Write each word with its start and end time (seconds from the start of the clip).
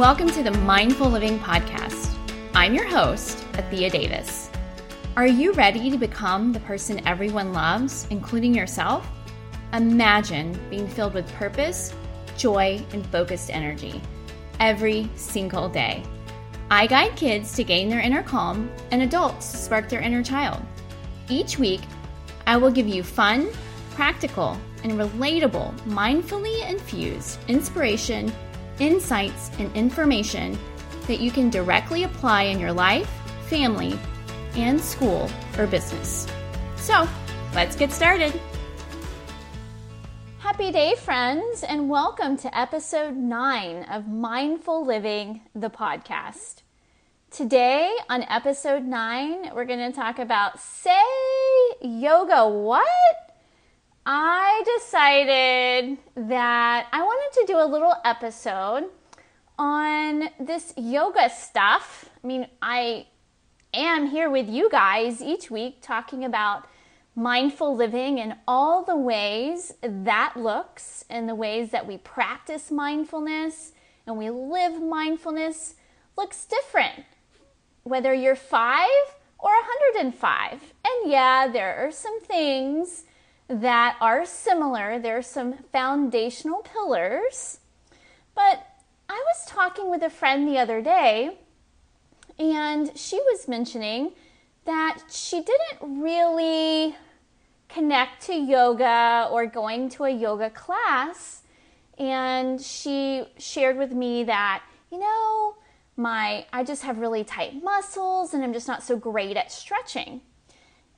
Welcome 0.00 0.30
to 0.30 0.42
the 0.42 0.50
Mindful 0.50 1.10
Living 1.10 1.38
Podcast. 1.40 2.16
I'm 2.54 2.74
your 2.74 2.86
host, 2.86 3.36
Athea 3.52 3.90
Davis. 3.90 4.48
Are 5.14 5.26
you 5.26 5.52
ready 5.52 5.90
to 5.90 5.98
become 5.98 6.54
the 6.54 6.60
person 6.60 7.06
everyone 7.06 7.52
loves, 7.52 8.06
including 8.08 8.54
yourself? 8.54 9.06
Imagine 9.74 10.58
being 10.70 10.88
filled 10.88 11.12
with 11.12 11.30
purpose, 11.34 11.94
joy, 12.38 12.82
and 12.94 13.06
focused 13.08 13.50
energy 13.50 14.00
every 14.58 15.06
single 15.16 15.68
day. 15.68 16.02
I 16.70 16.86
guide 16.86 17.14
kids 17.14 17.52
to 17.56 17.62
gain 17.62 17.90
their 17.90 18.00
inner 18.00 18.22
calm 18.22 18.70
and 18.92 19.02
adults 19.02 19.50
to 19.50 19.58
spark 19.58 19.90
their 19.90 20.00
inner 20.00 20.22
child. 20.22 20.62
Each 21.28 21.58
week, 21.58 21.82
I 22.46 22.56
will 22.56 22.70
give 22.70 22.88
you 22.88 23.02
fun, 23.02 23.50
practical, 23.90 24.56
and 24.82 24.92
relatable, 24.92 25.78
mindfully 25.80 26.66
infused 26.70 27.38
inspiration 27.48 28.32
insights, 28.80 29.50
and 29.58 29.74
information 29.76 30.58
that 31.06 31.20
you 31.20 31.30
can 31.30 31.50
directly 31.50 32.04
apply 32.04 32.42
in 32.42 32.58
your 32.58 32.72
life, 32.72 33.08
family, 33.48 33.98
and 34.56 34.80
school 34.80 35.30
or 35.58 35.66
business. 35.66 36.26
So, 36.76 37.06
let's 37.54 37.76
get 37.76 37.92
started. 37.92 38.38
Happy 40.38 40.72
day, 40.72 40.94
friends, 40.96 41.62
and 41.62 41.88
welcome 41.88 42.36
to 42.38 42.58
episode 42.58 43.16
nine 43.16 43.84
of 43.84 44.08
Mindful 44.08 44.84
Living, 44.84 45.42
the 45.54 45.70
podcast. 45.70 46.62
Today, 47.30 47.94
on 48.08 48.24
episode 48.24 48.82
nine, 48.82 49.54
we're 49.54 49.64
going 49.64 49.92
to 49.92 49.92
talk 49.92 50.18
about 50.18 50.58
say 50.58 51.00
yoga 51.80 52.48
what? 52.48 53.29
I 54.06 54.62
decided 54.78 55.98
that 56.16 56.88
I 56.90 57.02
wanted 57.02 57.40
to 57.40 57.46
do 57.46 57.58
a 57.58 57.66
little 57.66 57.94
episode 58.04 58.88
on 59.58 60.30
this 60.40 60.72
yoga 60.76 61.28
stuff. 61.28 62.08
I 62.22 62.26
mean, 62.26 62.46
I 62.62 63.06
am 63.74 64.06
here 64.06 64.30
with 64.30 64.48
you 64.48 64.70
guys 64.70 65.20
each 65.20 65.50
week 65.50 65.78
talking 65.82 66.24
about 66.24 66.66
mindful 67.14 67.76
living 67.76 68.18
and 68.18 68.36
all 68.48 68.84
the 68.84 68.96
ways 68.96 69.74
that 69.82 70.32
looks 70.34 71.04
and 71.10 71.28
the 71.28 71.34
ways 71.34 71.70
that 71.70 71.86
we 71.86 71.98
practice 71.98 72.70
mindfulness 72.70 73.72
and 74.06 74.16
we 74.16 74.30
live 74.30 74.80
mindfulness 74.80 75.74
looks 76.16 76.46
different 76.46 77.04
whether 77.82 78.14
you're 78.14 78.36
5 78.36 78.88
or 79.38 79.50
105. 79.50 80.52
And 80.84 81.10
yeah, 81.10 81.48
there 81.48 81.76
are 81.76 81.90
some 81.90 82.20
things 82.20 83.04
that 83.50 83.96
are 84.00 84.24
similar. 84.24 84.98
There 84.98 85.18
are 85.18 85.22
some 85.22 85.54
foundational 85.72 86.60
pillars. 86.60 87.58
But 88.34 88.64
I 89.08 89.22
was 89.26 89.44
talking 89.46 89.90
with 89.90 90.02
a 90.02 90.10
friend 90.10 90.46
the 90.46 90.56
other 90.56 90.80
day, 90.80 91.38
and 92.38 92.96
she 92.96 93.16
was 93.16 93.48
mentioning 93.48 94.12
that 94.64 95.02
she 95.10 95.42
didn't 95.42 96.00
really 96.00 96.94
connect 97.68 98.22
to 98.26 98.34
yoga 98.34 99.28
or 99.30 99.46
going 99.46 99.88
to 99.90 100.04
a 100.04 100.10
yoga 100.10 100.48
class. 100.50 101.42
And 101.98 102.60
she 102.60 103.24
shared 103.36 103.76
with 103.76 103.92
me 103.92 104.24
that, 104.24 104.62
you 104.90 104.98
know, 104.98 105.56
my 105.96 106.46
I 106.52 106.64
just 106.64 106.82
have 106.82 106.98
really 106.98 107.24
tight 107.24 107.62
muscles 107.62 108.32
and 108.32 108.42
I'm 108.42 108.52
just 108.52 108.66
not 108.66 108.82
so 108.82 108.96
great 108.96 109.36
at 109.36 109.52
stretching. 109.52 110.22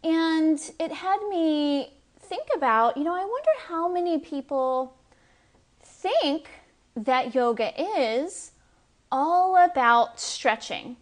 And 0.05 0.61
it 0.79 0.93
had 0.93 1.19
me 1.29 1.95
think 2.23 2.49
about, 2.57 2.97
you 2.97 3.05
know, 3.05 3.15
I 3.15 3.25
wonder 3.25 3.51
how 3.67 3.89
many 3.89 4.19
people 4.19 4.97
think 5.83 6.49
that 6.97 7.35
yoga 7.35 7.73
is 7.81 8.53
all 9.11 9.57
about 9.57 10.19
stretching. 10.19 10.97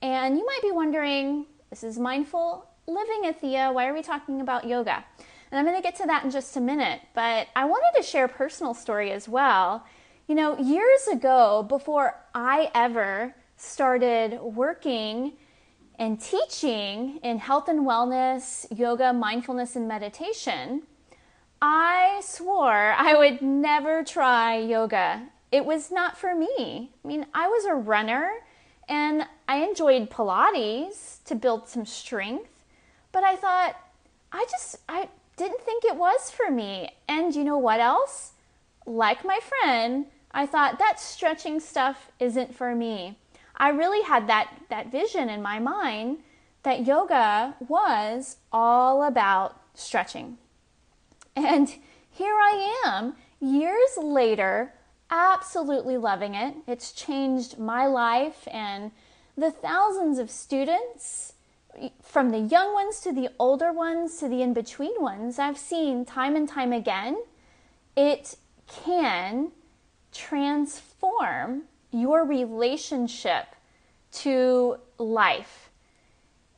And 0.00 0.36
you 0.36 0.46
might 0.46 0.62
be 0.62 0.70
wondering, 0.70 1.46
this 1.70 1.84
is 1.84 1.98
mindful 1.98 2.66
living, 2.86 3.22
Athea. 3.24 3.72
Why 3.72 3.86
are 3.88 3.94
we 3.94 4.02
talking 4.02 4.40
about 4.40 4.66
yoga? 4.66 5.04
And 5.50 5.58
I'm 5.58 5.64
going 5.64 5.76
to 5.76 5.82
get 5.82 5.96
to 5.96 6.06
that 6.06 6.24
in 6.24 6.30
just 6.30 6.56
a 6.56 6.60
minute. 6.60 7.00
But 7.14 7.48
I 7.54 7.64
wanted 7.64 7.96
to 7.96 8.02
share 8.02 8.24
a 8.24 8.28
personal 8.28 8.74
story 8.74 9.12
as 9.12 9.28
well. 9.28 9.84
You 10.26 10.34
know, 10.34 10.58
years 10.58 11.06
ago, 11.12 11.64
before 11.68 12.20
I 12.34 12.70
ever 12.74 13.34
started 13.56 14.40
working 14.40 15.34
and 15.98 16.20
teaching 16.20 17.18
in 17.22 17.38
health 17.38 17.68
and 17.68 17.86
wellness, 17.86 18.66
yoga, 18.76 19.12
mindfulness, 19.12 19.76
and 19.76 19.86
meditation, 19.86 20.82
I 21.62 22.20
swore 22.22 22.94
I 22.96 23.14
would 23.14 23.40
never 23.40 24.04
try 24.04 24.58
yoga. 24.58 25.28
It 25.52 25.64
was 25.64 25.90
not 25.90 26.18
for 26.18 26.34
me. 26.34 26.90
I 27.04 27.08
mean, 27.08 27.26
I 27.32 27.48
was 27.48 27.64
a 27.64 27.74
runner 27.74 28.30
and 28.88 29.26
I 29.48 29.58
enjoyed 29.58 30.10
Pilates 30.10 31.22
to 31.24 31.34
build 31.34 31.68
some 31.68 31.86
strength, 31.86 32.64
but 33.12 33.24
I 33.24 33.36
thought, 33.36 33.76
I 34.32 34.44
just, 34.50 34.76
I 34.88 35.08
didn't 35.36 35.60
think 35.60 35.84
it 35.84 35.96
was 35.96 36.30
for 36.30 36.50
me. 36.50 36.90
And 37.08 37.34
you 37.34 37.44
know 37.44 37.58
what 37.58 37.80
else? 37.80 38.32
Like 38.84 39.24
my 39.24 39.38
friend, 39.40 40.06
I 40.32 40.46
thought 40.46 40.78
that 40.80 41.00
stretching 41.00 41.60
stuff 41.60 42.10
isn't 42.18 42.54
for 42.54 42.74
me. 42.74 43.16
I 43.56 43.68
really 43.70 44.02
had 44.02 44.28
that, 44.28 44.50
that 44.70 44.90
vision 44.90 45.28
in 45.28 45.42
my 45.42 45.58
mind 45.58 46.18
that 46.62 46.86
yoga 46.86 47.54
was 47.68 48.36
all 48.52 49.04
about 49.04 49.60
stretching. 49.74 50.38
And 51.36 51.68
here 52.10 52.34
I 52.34 52.82
am, 52.86 53.14
years 53.40 53.96
later, 53.96 54.72
absolutely 55.10 55.96
loving 55.96 56.34
it. 56.34 56.54
It's 56.66 56.92
changed 56.92 57.58
my 57.58 57.86
life 57.86 58.48
and 58.50 58.90
the 59.36 59.50
thousands 59.50 60.18
of 60.18 60.30
students, 60.30 61.32
from 62.02 62.30
the 62.30 62.38
young 62.38 62.72
ones 62.72 63.00
to 63.00 63.12
the 63.12 63.30
older 63.38 63.72
ones 63.72 64.18
to 64.18 64.28
the 64.28 64.42
in 64.42 64.52
between 64.52 65.00
ones, 65.02 65.38
I've 65.38 65.58
seen 65.58 66.04
time 66.04 66.36
and 66.36 66.48
time 66.48 66.72
again, 66.72 67.16
it 67.96 68.36
can 68.66 69.50
transform 70.12 71.64
your 71.94 72.24
relationship 72.24 73.46
to 74.12 74.76
life. 74.98 75.70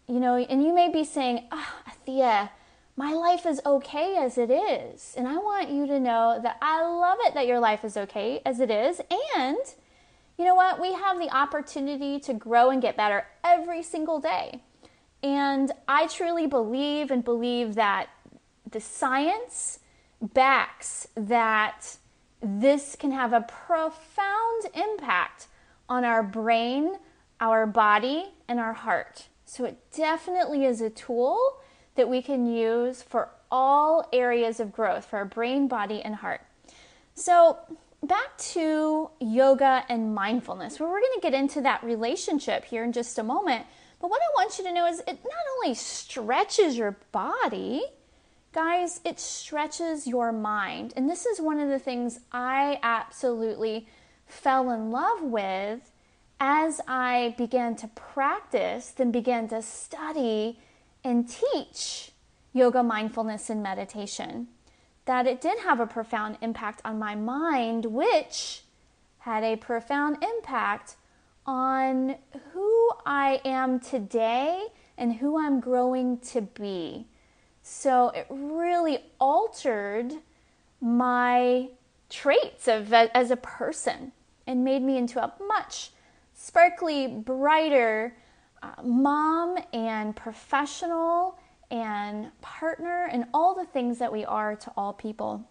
You 0.08 0.20
know, 0.20 0.36
and 0.36 0.62
you 0.62 0.74
may 0.74 0.90
be 0.90 1.04
saying, 1.04 1.46
ah, 1.52 1.74
oh, 1.86 1.92
Thea, 2.04 2.50
my 2.96 3.12
life 3.12 3.44
is 3.44 3.60
okay 3.66 4.16
as 4.16 4.38
it 4.38 4.50
is. 4.50 5.14
And 5.16 5.28
I 5.28 5.36
want 5.36 5.70
you 5.70 5.86
to 5.86 6.00
know 6.00 6.40
that 6.42 6.56
I 6.62 6.82
love 6.82 7.18
it 7.22 7.34
that 7.34 7.46
your 7.46 7.60
life 7.60 7.84
is 7.84 7.96
okay 7.96 8.40
as 8.46 8.60
it 8.60 8.70
is. 8.70 9.00
And 9.36 9.58
you 10.38 10.44
know 10.44 10.54
what? 10.54 10.80
We 10.80 10.92
have 10.94 11.18
the 11.18 11.30
opportunity 11.30 12.18
to 12.20 12.32
grow 12.32 12.70
and 12.70 12.80
get 12.80 12.96
better 12.96 13.26
every 13.44 13.82
single 13.82 14.20
day. 14.20 14.62
And 15.22 15.72
I 15.88 16.06
truly 16.06 16.46
believe 16.46 17.10
and 17.10 17.24
believe 17.24 17.74
that 17.74 18.08
the 18.70 18.80
science 18.80 19.80
backs 20.20 21.08
that 21.14 21.96
this 22.46 22.96
can 22.96 23.10
have 23.12 23.32
a 23.32 23.40
profound 23.42 24.66
impact 24.74 25.48
on 25.88 26.04
our 26.04 26.22
brain, 26.22 26.96
our 27.40 27.66
body, 27.66 28.26
and 28.48 28.58
our 28.60 28.72
heart. 28.72 29.26
So 29.44 29.64
it 29.64 29.78
definitely 29.94 30.64
is 30.64 30.80
a 30.80 30.90
tool 30.90 31.60
that 31.96 32.08
we 32.08 32.22
can 32.22 32.46
use 32.46 33.02
for 33.02 33.30
all 33.50 34.08
areas 34.12 34.60
of 34.60 34.72
growth 34.72 35.06
for 35.06 35.18
our 35.18 35.24
brain, 35.24 35.68
body, 35.68 36.02
and 36.02 36.16
heart. 36.16 36.42
So, 37.14 37.58
back 38.02 38.36
to 38.38 39.10
yoga 39.20 39.84
and 39.88 40.14
mindfulness, 40.14 40.78
where 40.78 40.88
we're 40.88 41.00
going 41.00 41.14
to 41.14 41.20
get 41.22 41.34
into 41.34 41.60
that 41.62 41.82
relationship 41.82 42.64
here 42.64 42.84
in 42.84 42.92
just 42.92 43.18
a 43.18 43.22
moment. 43.22 43.66
But 44.00 44.10
what 44.10 44.20
I 44.20 44.34
want 44.34 44.58
you 44.58 44.64
to 44.64 44.72
know 44.72 44.86
is 44.86 45.00
it 45.00 45.06
not 45.06 45.46
only 45.56 45.74
stretches 45.74 46.76
your 46.76 46.98
body, 47.12 47.82
Guys, 48.56 49.00
it 49.04 49.20
stretches 49.20 50.06
your 50.06 50.32
mind. 50.32 50.94
And 50.96 51.10
this 51.10 51.26
is 51.26 51.42
one 51.42 51.60
of 51.60 51.68
the 51.68 51.78
things 51.78 52.20
I 52.32 52.80
absolutely 52.82 53.86
fell 54.26 54.70
in 54.70 54.90
love 54.90 55.20
with 55.20 55.92
as 56.40 56.80
I 56.88 57.34
began 57.36 57.76
to 57.76 57.88
practice, 57.88 58.88
then 58.88 59.10
began 59.10 59.46
to 59.48 59.60
study 59.60 60.58
and 61.04 61.28
teach 61.28 62.12
yoga, 62.54 62.82
mindfulness, 62.82 63.50
and 63.50 63.62
meditation. 63.62 64.48
That 65.04 65.26
it 65.26 65.42
did 65.42 65.58
have 65.58 65.78
a 65.78 65.86
profound 65.86 66.38
impact 66.40 66.80
on 66.82 66.98
my 66.98 67.14
mind, 67.14 67.84
which 67.84 68.62
had 69.18 69.44
a 69.44 69.56
profound 69.56 70.24
impact 70.24 70.96
on 71.44 72.16
who 72.54 72.90
I 73.04 73.42
am 73.44 73.80
today 73.80 74.68
and 74.96 75.16
who 75.16 75.38
I'm 75.38 75.60
growing 75.60 76.16
to 76.20 76.40
be. 76.40 77.08
So 77.68 78.10
it 78.10 78.28
really 78.30 79.00
altered 79.18 80.12
my 80.80 81.68
traits 82.08 82.68
of 82.68 82.92
as 82.92 83.32
a 83.32 83.36
person 83.36 84.12
and 84.46 84.62
made 84.62 84.82
me 84.82 84.96
into 84.96 85.20
a 85.20 85.32
much 85.44 85.90
sparkly, 86.32 87.08
brighter 87.08 88.16
uh, 88.62 88.80
mom 88.84 89.58
and 89.72 90.14
professional 90.14 91.40
and 91.68 92.30
partner 92.40 93.08
and 93.10 93.24
all 93.34 93.56
the 93.56 93.66
things 93.66 93.98
that 93.98 94.12
we 94.12 94.24
are 94.24 94.54
to 94.54 94.72
all 94.76 94.92
people. 94.92 95.44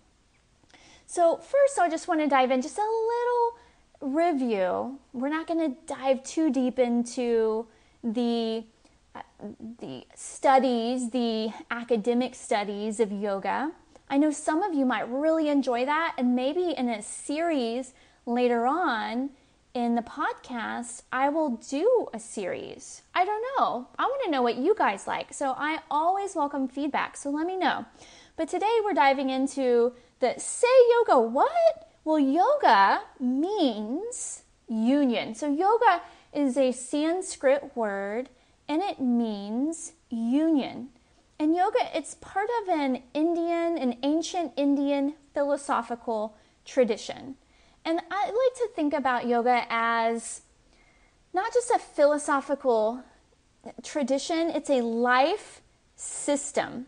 So, 1.06 1.36
first, 1.36 1.78
I 1.78 1.90
just 1.90 2.08
want 2.08 2.22
to 2.22 2.28
dive 2.28 2.50
in 2.50 2.62
just 2.62 2.78
a 2.78 2.82
little 2.82 4.16
review, 4.16 5.00
we're 5.12 5.28
not 5.28 5.48
going 5.48 5.60
to 5.60 5.78
dive 5.86 6.24
too 6.24 6.50
deep 6.50 6.80
into 6.80 7.68
the 8.06 8.64
the 9.80 10.06
studies, 10.16 11.12
the 11.12 11.52
academic 11.70 12.36
studies 12.36 13.00
of 13.00 13.12
yoga. 13.12 13.72
I 14.10 14.18
know 14.18 14.32
some 14.32 14.62
of 14.62 14.74
you 14.74 14.86
might 14.86 15.10
really 15.10 15.50
enjoy 15.50 15.86
that, 15.86 16.16
and 16.18 16.36
maybe 16.36 16.74
in 16.78 16.90
a 16.90 17.02
series 17.02 17.94
later 18.26 18.66
on 18.66 19.32
in 19.74 19.96
the 19.96 20.02
podcast, 20.02 21.04
I 21.12 21.28
will 21.30 21.58
do 21.70 22.08
a 22.14 22.20
series. 22.20 23.02
I 23.14 23.26
don't 23.26 23.44
know. 23.58 23.88
I 24.00 24.04
want 24.04 24.24
to 24.24 24.32
know 24.32 24.42
what 24.42 24.56
you 24.56 24.74
guys 24.74 25.06
like. 25.06 25.34
So 25.34 25.54
I 25.58 25.80
always 25.92 26.34
welcome 26.34 26.68
feedback. 26.68 27.18
So 27.18 27.30
let 27.30 27.46
me 27.46 27.58
know. 27.58 27.86
But 28.38 28.48
today 28.48 28.80
we're 28.84 28.94
diving 28.94 29.30
into 29.30 29.94
the 30.22 30.36
say 30.38 30.68
yoga 30.92 31.20
what? 31.20 31.90
Well, 32.06 32.20
yoga 32.20 33.02
means 33.20 34.44
union. 34.70 35.36
So 35.36 35.52
yoga 35.52 36.02
is 36.34 36.58
a 36.58 36.72
Sanskrit 36.72 37.76
word 37.76 38.30
and 38.68 38.82
it 38.82 39.00
means 39.00 39.94
union. 40.10 40.90
And 41.40 41.56
yoga, 41.56 41.80
it's 41.94 42.16
part 42.16 42.48
of 42.62 42.70
an 42.70 43.04
Indian, 43.14 43.78
an 43.78 43.98
ancient 44.04 44.54
Indian 44.56 45.16
philosophical 45.34 46.38
tradition. 46.66 47.36
And 47.84 48.00
I 48.10 48.26
like 48.26 48.56
to 48.58 48.70
think 48.76 48.94
about 48.94 49.28
yoga 49.28 49.66
as 49.70 50.42
not 51.34 51.54
just 51.54 51.70
a 51.70 51.78
philosophical 51.78 53.04
tradition, 53.84 54.50
it's 54.50 54.70
a 54.70 54.82
life 54.82 55.62
system. 55.96 56.88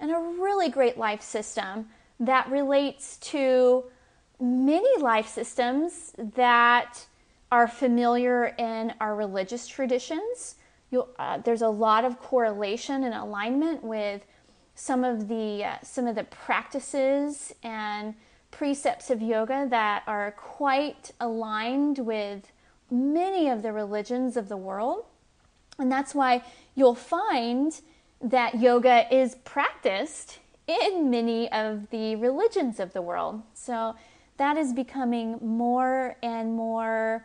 And 0.00 0.10
a 0.10 0.18
really 0.18 0.70
great 0.70 0.96
life 0.96 1.22
system 1.22 1.88
that 2.20 2.50
relates 2.50 3.16
to 3.18 3.84
many 4.40 5.00
life 5.00 5.28
systems 5.28 6.12
that 6.16 7.06
are 7.50 7.66
familiar 7.66 8.54
in 8.58 8.94
our 9.00 9.14
religious 9.16 9.66
traditions 9.66 10.56
uh, 11.18 11.38
there's 11.38 11.62
a 11.62 11.68
lot 11.68 12.04
of 12.04 12.18
correlation 12.18 13.04
and 13.04 13.14
alignment 13.14 13.82
with 13.82 14.24
some 14.74 15.04
of 15.04 15.28
the 15.28 15.64
uh, 15.64 15.76
some 15.82 16.06
of 16.06 16.14
the 16.14 16.24
practices 16.24 17.52
and 17.62 18.14
precepts 18.50 19.10
of 19.10 19.20
yoga 19.20 19.66
that 19.68 20.02
are 20.06 20.32
quite 20.32 21.10
aligned 21.20 21.98
with 21.98 22.50
many 22.90 23.48
of 23.48 23.62
the 23.62 23.72
religions 23.72 24.36
of 24.36 24.48
the 24.48 24.56
world. 24.56 25.04
And 25.78 25.92
that's 25.92 26.14
why 26.14 26.42
you'll 26.74 26.94
find 26.94 27.80
that 28.20 28.58
yoga 28.60 29.06
is 29.14 29.36
practiced 29.44 30.38
in 30.66 31.10
many 31.10 31.50
of 31.52 31.90
the 31.90 32.16
religions 32.16 32.80
of 32.80 32.92
the 32.92 33.02
world. 33.02 33.42
So 33.54 33.94
that 34.38 34.56
is 34.56 34.72
becoming 34.72 35.38
more 35.40 36.16
and 36.22 36.54
more 36.54 37.24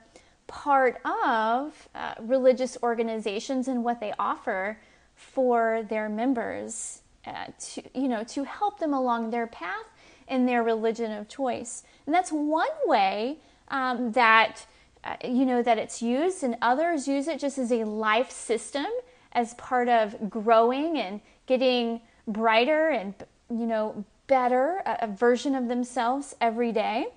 part 0.53 1.01
of 1.03 1.89
uh, 1.95 2.13
religious 2.21 2.77
organizations 2.83 3.67
and 3.67 3.83
what 3.83 3.99
they 3.99 4.13
offer 4.19 4.77
for 5.15 5.83
their 5.89 6.07
members 6.07 7.01
uh, 7.25 7.45
to 7.59 7.81
you 7.95 8.07
know 8.07 8.23
to 8.23 8.43
help 8.43 8.77
them 8.77 8.93
along 8.93 9.31
their 9.31 9.47
path 9.47 9.87
in 10.27 10.45
their 10.45 10.61
religion 10.61 11.11
of 11.11 11.27
choice. 11.27 11.83
And 12.05 12.13
that's 12.13 12.31
one 12.31 12.69
way 12.85 13.39
um, 13.69 14.11
that 14.11 14.67
uh, 15.03 15.15
you 15.23 15.43
know 15.43 15.63
that 15.63 15.79
it's 15.79 16.03
used 16.03 16.43
and 16.43 16.55
others 16.61 17.07
use 17.07 17.27
it 17.27 17.39
just 17.39 17.57
as 17.57 17.71
a 17.71 17.83
life 17.83 18.29
system 18.29 18.85
as 19.31 19.55
part 19.55 19.89
of 19.89 20.29
growing 20.29 20.99
and 20.99 21.19
getting 21.47 21.99
brighter 22.27 22.89
and 22.89 23.15
you 23.49 23.65
know 23.65 24.05
better 24.27 24.83
a, 24.85 24.97
a 25.01 25.07
version 25.07 25.55
of 25.55 25.67
themselves 25.67 26.35
every 26.39 26.71
day. 26.71 27.07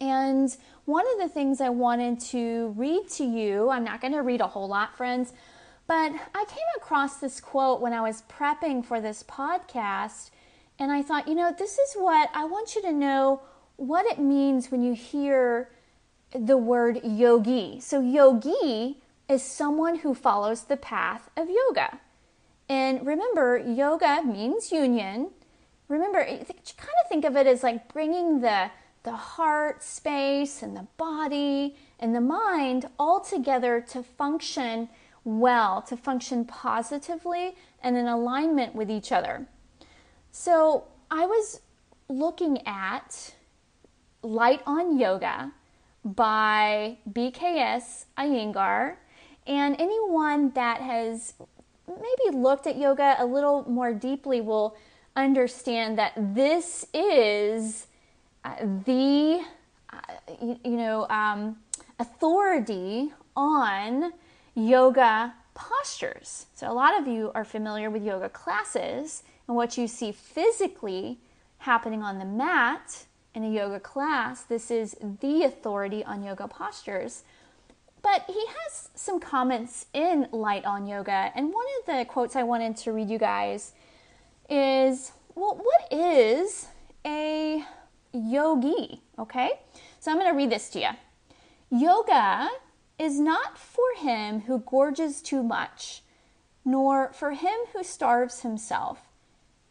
And 0.00 0.56
one 0.88 1.04
of 1.12 1.18
the 1.18 1.28
things 1.28 1.60
I 1.60 1.68
wanted 1.68 2.18
to 2.30 2.72
read 2.74 3.10
to 3.10 3.24
you, 3.24 3.68
I'm 3.68 3.84
not 3.84 4.00
going 4.00 4.14
to 4.14 4.22
read 4.22 4.40
a 4.40 4.46
whole 4.46 4.68
lot, 4.68 4.96
friends, 4.96 5.34
but 5.86 6.12
I 6.34 6.44
came 6.48 6.66
across 6.78 7.18
this 7.18 7.42
quote 7.42 7.82
when 7.82 7.92
I 7.92 8.00
was 8.00 8.22
prepping 8.22 8.82
for 8.86 8.98
this 8.98 9.22
podcast, 9.22 10.30
and 10.78 10.90
I 10.90 11.02
thought, 11.02 11.28
you 11.28 11.34
know, 11.34 11.54
this 11.56 11.76
is 11.76 11.92
what 11.94 12.30
I 12.32 12.46
want 12.46 12.74
you 12.74 12.80
to 12.82 12.92
know 12.92 13.42
what 13.76 14.06
it 14.06 14.18
means 14.18 14.70
when 14.70 14.82
you 14.82 14.94
hear 14.94 15.68
the 16.32 16.56
word 16.56 17.00
yogi. 17.04 17.80
So, 17.80 18.00
yogi 18.00 19.02
is 19.28 19.42
someone 19.42 19.96
who 19.96 20.14
follows 20.14 20.64
the 20.64 20.78
path 20.78 21.28
of 21.36 21.50
yoga. 21.50 22.00
And 22.66 23.06
remember, 23.06 23.58
yoga 23.58 24.22
means 24.24 24.72
union. 24.72 25.32
Remember, 25.88 26.20
you 26.20 26.38
kind 26.38 26.96
of 27.04 27.08
think 27.10 27.26
of 27.26 27.36
it 27.36 27.46
as 27.46 27.62
like 27.62 27.92
bringing 27.92 28.40
the 28.40 28.70
the 29.02 29.12
heart 29.12 29.82
space 29.82 30.62
and 30.62 30.76
the 30.76 30.86
body 30.96 31.76
and 31.98 32.14
the 32.14 32.20
mind 32.20 32.88
all 32.98 33.20
together 33.20 33.80
to 33.90 34.02
function 34.02 34.88
well, 35.24 35.82
to 35.82 35.96
function 35.96 36.44
positively 36.44 37.56
and 37.82 37.96
in 37.96 38.06
alignment 38.06 38.74
with 38.74 38.90
each 38.90 39.12
other. 39.12 39.46
So 40.30 40.84
I 41.10 41.26
was 41.26 41.60
looking 42.08 42.66
at 42.66 43.34
Light 44.22 44.62
on 44.66 44.98
Yoga 44.98 45.52
by 46.04 46.98
BKS 47.10 48.06
Iyengar, 48.16 48.96
and 49.46 49.76
anyone 49.78 50.50
that 50.52 50.80
has 50.80 51.34
maybe 51.88 52.36
looked 52.36 52.66
at 52.66 52.76
yoga 52.76 53.16
a 53.18 53.24
little 53.24 53.64
more 53.68 53.92
deeply 53.92 54.40
will 54.40 54.76
understand 55.16 55.98
that 55.98 56.12
this 56.34 56.86
is 56.94 57.87
the 58.84 59.44
uh, 59.92 59.98
you, 60.40 60.58
you, 60.64 60.76
know 60.76 61.06
um, 61.08 61.56
authority 61.98 63.12
on 63.36 64.12
yoga 64.54 65.34
postures. 65.54 66.46
So 66.54 66.70
a 66.70 66.72
lot 66.72 66.98
of 66.98 67.06
you 67.06 67.32
are 67.34 67.44
familiar 67.44 67.90
with 67.90 68.04
yoga 68.04 68.28
classes 68.28 69.22
and 69.46 69.56
what 69.56 69.76
you 69.76 69.88
see 69.88 70.12
physically 70.12 71.18
happening 71.58 72.02
on 72.02 72.18
the 72.18 72.24
mat 72.24 73.04
in 73.34 73.44
a 73.44 73.50
yoga 73.50 73.80
class. 73.80 74.42
This 74.42 74.70
is 74.70 74.96
the 75.20 75.42
authority 75.44 76.04
on 76.04 76.22
yoga 76.22 76.46
postures. 76.48 77.24
But 78.02 78.24
he 78.26 78.46
has 78.46 78.90
some 78.94 79.18
comments 79.18 79.86
in 79.92 80.28
Light 80.30 80.64
on 80.64 80.86
Yoga, 80.86 81.32
and 81.34 81.52
one 81.52 81.66
of 81.80 81.86
the 81.86 82.04
quotes 82.04 82.36
I 82.36 82.44
wanted 82.44 82.76
to 82.78 82.92
read 82.92 83.10
you 83.10 83.18
guys 83.18 83.72
is 84.48 85.12
well, 85.34 85.56
what 85.56 85.92
is 85.92 86.68
a 87.04 87.64
yogi. 88.12 89.02
Okay? 89.18 89.50
So 90.00 90.10
I'm 90.10 90.18
going 90.18 90.30
to 90.30 90.36
read 90.36 90.50
this 90.50 90.70
to 90.70 90.80
you. 90.80 90.90
Yoga 91.70 92.48
is 92.98 93.20
not 93.20 93.58
for 93.58 93.84
him 93.98 94.42
who 94.42 94.60
gorges 94.60 95.22
too 95.22 95.42
much, 95.42 96.02
nor 96.64 97.12
for 97.12 97.32
him 97.32 97.58
who 97.72 97.84
starves 97.84 98.40
himself. 98.40 99.00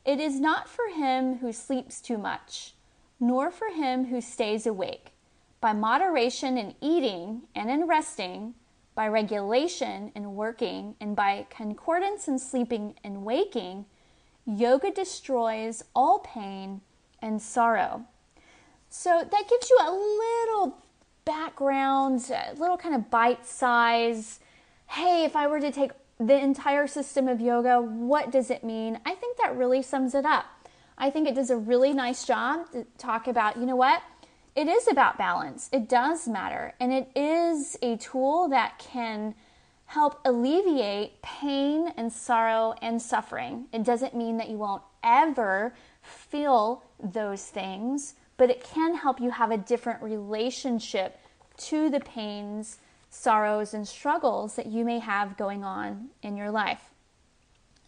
It 0.06 0.20
is 0.20 0.40
not 0.40 0.70
for 0.70 0.88
him 0.96 1.40
who 1.40 1.52
sleeps 1.52 2.00
too 2.00 2.18
much, 2.18 2.76
nor 3.20 3.52
for 3.52 3.70
him 3.70 4.06
who 4.06 4.22
stays 4.22 4.66
awake. 4.66 5.12
By 5.60 5.74
moderation 5.74 6.58
in 6.58 6.76
eating 6.80 7.42
and 7.56 7.70
in 7.70 7.88
resting, 7.88 8.54
by 8.96 9.08
regulation 9.08 10.12
in 10.16 10.36
working, 10.36 10.96
and 11.00 11.16
by 11.16 11.46
concordance 11.50 12.28
in 12.28 12.40
sleeping 12.40 12.96
and 13.04 13.26
waking, 13.26 13.86
yoga 14.46 14.92
destroys 14.92 15.84
all 15.96 16.20
pain 16.20 16.82
and 17.22 17.42
sorrow. 17.42 18.06
So 18.90 19.28
that 19.30 19.50
gives 19.50 19.70
you 19.70 19.78
a 19.82 19.92
little 19.92 20.78
background, 21.26 22.30
a 22.32 22.54
little 22.60 22.78
kind 22.78 22.96
of 22.96 23.10
bite 23.10 23.46
size. 23.46 24.40
Hey, 24.88 25.26
if 25.26 25.36
I 25.36 25.48
were 25.48 25.60
to 25.60 25.72
take 25.72 25.92
the 26.20 26.38
entire 26.38 26.88
system 26.88 27.28
of 27.28 27.42
yoga, 27.42 27.82
what 27.82 28.32
does 28.32 28.50
it 28.50 28.64
mean? 28.64 29.00
I 29.06 29.14
think 29.14 29.38
that 29.38 29.56
really 29.56 29.82
sums 29.82 30.16
it 30.16 30.26
up. 30.26 30.46
I 30.98 31.10
think 31.10 31.28
it 31.28 31.36
does 31.36 31.50
a 31.50 31.58
really 31.58 31.94
nice 31.94 32.26
job 32.26 32.72
to 32.72 32.86
talk 32.98 33.28
about, 33.28 33.58
you 33.58 33.66
know 33.66 33.76
what? 33.76 34.02
It 34.56 34.68
is 34.68 34.88
about 34.88 35.20
balance. 35.20 35.70
It 35.72 35.88
does 35.88 36.28
matter. 36.28 36.74
And 36.80 36.92
it 36.92 37.12
is 37.16 37.78
a 37.84 37.98
tool 37.98 38.48
that 38.50 38.80
can 38.80 39.36
help 39.86 40.20
alleviate 40.26 41.22
pain 41.22 41.94
and 41.96 42.12
sorrow 42.12 42.74
and 42.82 43.02
suffering. 43.02 43.66
It 43.72 43.84
doesn't 43.84 44.16
mean 44.16 44.38
that 44.38 44.50
you 44.50 44.58
won't 44.58 44.82
ever 45.04 45.76
feel 46.02 46.84
those 47.00 47.46
things, 47.46 48.16
but 48.38 48.50
it 48.50 48.64
can 48.64 48.96
help 48.96 49.20
you 49.20 49.32
have 49.32 49.52
a 49.52 49.58
different 49.58 50.02
relationship 50.02 51.20
to 51.58 51.90
the 51.90 52.00
pains, 52.00 52.78
sorrows, 53.10 53.74
and 53.74 53.88
struggles 53.88 54.56
that 54.56 54.68
you 54.68 54.86
may 54.86 55.00
have 55.00 55.38
going 55.38 55.64
on 55.64 56.10
in 56.22 56.38
your 56.38 56.52
life. 56.52 56.92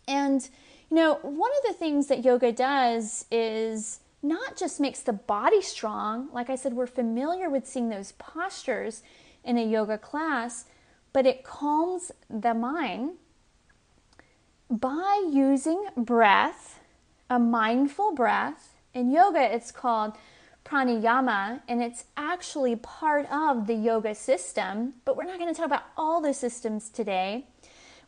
And, 0.08 0.50
you 0.90 0.98
know, 0.98 1.20
one 1.22 1.52
of 1.52 1.64
the 1.68 1.74
things 1.74 2.08
that 2.08 2.26
yoga 2.26 2.52
does 2.52 3.26
is 3.32 4.00
not 4.24 4.58
just 4.58 4.80
makes 4.80 5.02
the 5.02 5.14
body 5.14 5.62
strong, 5.62 6.30
like 6.34 6.50
I 6.50 6.56
said, 6.56 6.74
we're 6.74 6.88
familiar 6.88 7.50
with 7.50 7.68
seeing 7.68 7.90
those 7.90 8.12
postures 8.14 9.04
in 9.44 9.58
a 9.58 9.66
yoga 9.66 9.98
class, 9.98 10.66
but 11.14 11.26
it 11.26 11.44
calms 11.44 12.12
the 12.30 12.54
mind 12.54 13.12
by 14.70 15.28
using 15.32 15.88
breath, 15.96 16.80
a 17.30 17.40
mindful 17.40 18.14
breath. 18.14 18.76
In 18.94 19.12
yoga, 19.12 19.42
it's 19.42 19.72
called 19.72 20.14
pranayama, 20.70 21.62
and 21.68 21.82
it's 21.82 22.06
actually 22.16 22.76
part 22.76 23.30
of 23.32 23.68
the 23.68 23.74
yoga 23.74 24.14
system, 24.14 24.94
but 25.06 25.18
we're 25.18 25.24
not 25.24 25.40
going 25.40 25.54
to 25.54 25.58
talk 25.58 25.66
about 25.66 25.84
all 25.98 26.22
the 26.22 26.34
systems 26.34 26.90
today. 26.90 27.48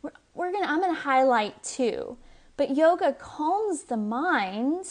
We're, 0.02 0.12
we're 0.34 0.52
to, 0.52 0.58
I'm 0.70 0.80
going 0.80 0.94
to 0.94 1.00
highlight 1.00 1.62
two. 1.62 2.16
But 2.56 2.76
yoga 2.76 3.14
calms 3.14 3.84
the 3.84 3.96
mind. 3.96 4.86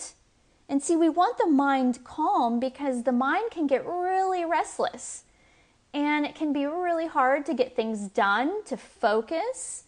And 0.67 0.81
see, 0.81 0.95
we 0.95 1.09
want 1.09 1.37
the 1.37 1.47
mind 1.47 2.03
calm 2.03 2.59
because 2.59 3.03
the 3.03 3.11
mind 3.11 3.51
can 3.51 3.67
get 3.67 3.85
really 3.85 4.45
restless 4.45 5.23
and 5.93 6.25
it 6.25 6.35
can 6.35 6.53
be 6.53 6.65
really 6.65 7.07
hard 7.07 7.45
to 7.45 7.53
get 7.53 7.75
things 7.75 8.07
done, 8.07 8.63
to 8.65 8.77
focus, 8.77 9.83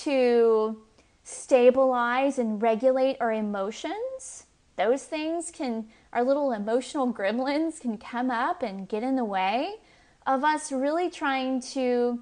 to 0.00 0.82
stabilize 1.22 2.38
and 2.38 2.62
regulate 2.62 3.16
our 3.20 3.32
emotions. 3.32 4.46
Those 4.76 5.04
things 5.04 5.50
can, 5.50 5.88
our 6.12 6.24
little 6.24 6.52
emotional 6.52 7.12
gremlins 7.12 7.80
can 7.80 7.98
come 7.98 8.30
up 8.30 8.62
and 8.62 8.88
get 8.88 9.02
in 9.02 9.16
the 9.16 9.24
way 9.24 9.76
of 10.26 10.44
us 10.44 10.72
really 10.72 11.10
trying 11.10 11.60
to 11.60 12.20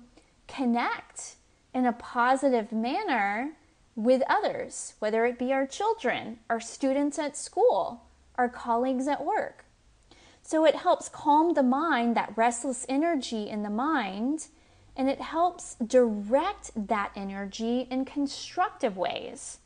connect 0.49 1.37
in 1.75 1.87
a 1.87 1.93
positive 1.93 2.73
manner 2.73 3.53
with 3.95 4.23
others, 4.29 4.95
whether 4.99 5.25
it 5.27 5.39
be 5.39 5.53
our 5.53 5.67
children, 5.67 6.39
our 6.49 6.61
students 6.61 7.19
at 7.19 7.37
school, 7.37 8.03
our 8.37 8.49
colleagues 8.49 9.09
at 9.09 9.25
work. 9.25 9.65
So 10.43 10.65
it 10.65 10.77
helps 10.77 11.09
calm 11.09 11.55
the 11.55 11.63
mind, 11.63 12.17
that 12.17 12.33
restless 12.37 12.87
energy 12.89 13.49
in 13.49 13.63
the 13.63 13.71
mind, 13.71 14.47
and 14.97 15.11
it 15.11 15.21
helps 15.21 15.75
direct 15.85 16.71
that 16.77 17.11
energy 17.17 17.89
in 17.91 18.05
constructive 18.05 18.97
ways. 18.97 19.59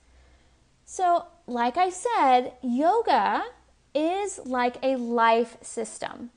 So, 0.87 1.27
like 1.47 1.77
I 1.77 1.91
said, 1.91 2.55
yoga 2.62 3.45
is 3.94 4.40
like 4.44 4.76
a 4.82 4.97
life 4.97 5.56
system. 5.62 6.30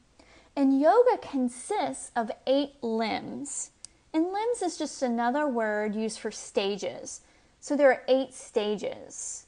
And 0.56 0.80
yoga 0.80 1.18
consists 1.18 2.12
of 2.16 2.32
eight 2.46 2.76
limbs. 2.82 3.72
And 4.14 4.26
limbs 4.26 4.62
is 4.62 4.78
just 4.78 5.02
another 5.02 5.48
word 5.48 5.96
used 5.96 6.20
for 6.20 6.32
stages. 6.32 7.22
So 7.60 7.76
there 7.76 7.92
are 7.92 8.04
eight 8.08 8.34
stages. 8.34 9.46